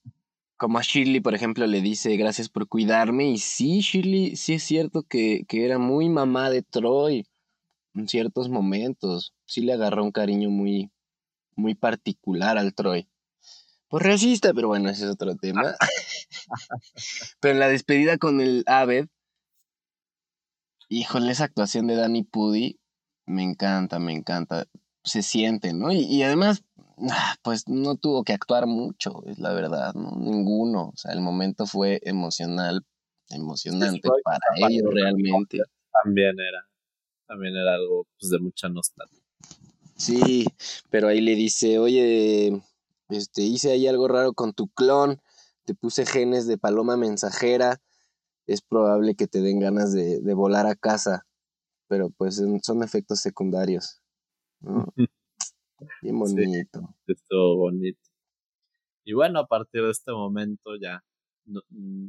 [0.56, 3.30] como a Shirley, por ejemplo, le dice gracias por cuidarme.
[3.30, 7.26] Y sí, Shirley, sí es cierto que, era muy mamá de Troy
[7.94, 9.34] en ciertos momentos.
[9.46, 10.90] Sí le agarró un cariño muy,
[11.56, 13.08] muy particular al Troy.
[13.88, 15.74] Pues resista, pero bueno, ese es otro tema.
[17.40, 19.06] pero en la despedida con el Aved,
[20.88, 22.78] híjole, esa actuación de Danny Pudi
[23.26, 24.66] me encanta, me encanta.
[25.04, 25.90] Se siente, ¿no?
[25.90, 26.62] y además,
[27.10, 30.12] Ah, pues no tuvo que actuar mucho, es la verdad, ¿no?
[30.16, 30.88] Ninguno.
[30.88, 32.82] O sea, el momento fue emocional,
[33.30, 34.38] emocionante para
[34.68, 35.58] ellos realmente.
[36.02, 36.66] También era,
[37.26, 39.22] también era algo pues, de mucha nostalgia.
[39.96, 40.46] Sí,
[40.90, 42.60] pero ahí le dice, oye,
[43.08, 45.20] este, hice ahí algo raro con tu clon,
[45.64, 47.80] te puse genes de paloma mensajera,
[48.46, 51.26] es probable que te den ganas de, de volar a casa,
[51.88, 54.00] pero pues son efectos secundarios.
[54.60, 54.86] ¿no?
[56.02, 56.94] Bien bonito.
[57.06, 58.00] estuvo bonito.
[59.04, 61.02] Y bueno, a partir de este momento ya
[61.46, 62.08] mm,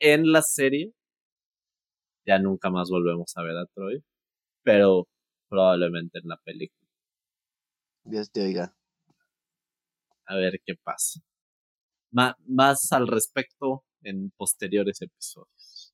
[0.00, 0.94] en la serie
[2.24, 4.04] ya nunca más volvemos a ver a Troy,
[4.62, 5.08] pero
[5.48, 6.86] probablemente en la película.
[8.04, 8.77] Dios te oiga.
[10.28, 11.20] A ver qué pasa.
[12.10, 15.92] más al respecto en posteriores episodios.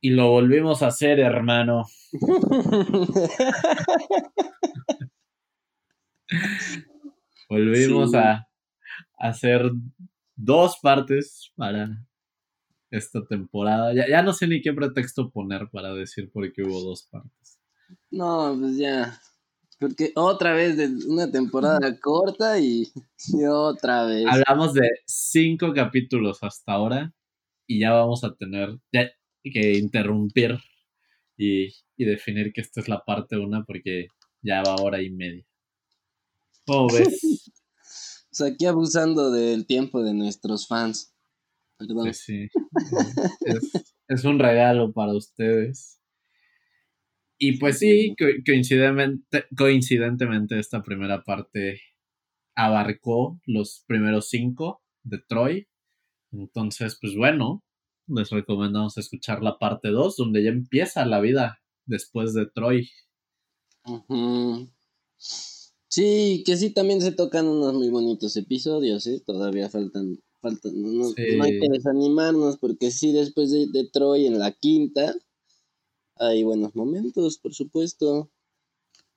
[0.00, 1.84] Y lo volvimos a hacer, hermano.
[7.48, 8.46] volvimos a
[9.18, 9.70] hacer
[10.36, 12.06] dos partes para
[12.90, 13.92] esta temporada.
[13.94, 17.58] Ya, ya no sé ni qué pretexto poner para decir por qué hubo dos partes.
[18.10, 19.18] No, pues ya.
[19.78, 22.90] Porque otra vez de una temporada corta y,
[23.48, 24.26] otra vez.
[24.26, 27.14] Hablamos de cinco capítulos hasta ahora
[27.66, 30.58] y ya vamos a tener, que interrumpir
[31.36, 34.08] y, definir que esta es la parte una porque
[34.42, 35.44] ya va hora y media.
[36.66, 37.50] ¿Cómo ves?
[38.32, 41.14] o sea, aquí abusando del tiempo de nuestros fans.
[41.76, 42.12] Perdón.
[42.12, 42.48] Sí,
[44.08, 45.97] Es, un regalo para ustedes.
[47.38, 51.80] Y pues sí, coincidentemente, coincidentemente esta primera parte
[52.56, 55.68] abarcó los primeros cinco de Troy.
[56.32, 57.62] Entonces, pues bueno,
[58.08, 62.90] les recomendamos escuchar la parte 2, donde ya empieza la vida después de Troy.
[65.16, 69.22] Sí, que sí, también se tocan unos muy bonitos episodios, ¿eh?
[69.24, 74.52] Todavía faltan, faltan no, hay que desanimarnos, porque sí, después de, de Troy en la
[74.52, 75.14] quinta,
[76.18, 78.30] hay buenos momentos, por supuesto.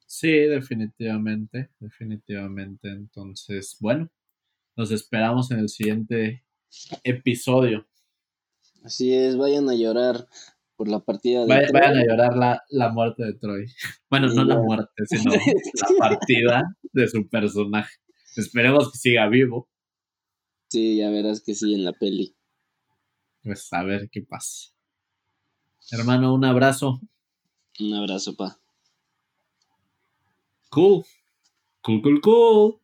[0.05, 2.89] Sí, definitivamente, definitivamente.
[2.89, 4.09] Entonces, bueno,
[4.75, 6.43] nos esperamos en el siguiente
[7.03, 7.87] episodio.
[8.83, 10.27] Así es, vayan a llorar
[10.75, 11.71] por la partida de Troy.
[11.71, 13.65] Vayan a llorar la, la, muerte de Troy.
[14.09, 17.95] Bueno, no la muerte, sino la partida de su personaje.
[18.35, 19.69] Esperemos que siga vivo.
[20.69, 22.35] Sí, ya verás que sí en la peli.
[23.43, 24.71] Pues a ver qué pasa.
[25.89, 26.99] Hermano, un abrazo.
[27.79, 28.59] Un abrazo, pa.
[30.69, 31.03] Cool.
[31.83, 32.80] Cool, cool, cool.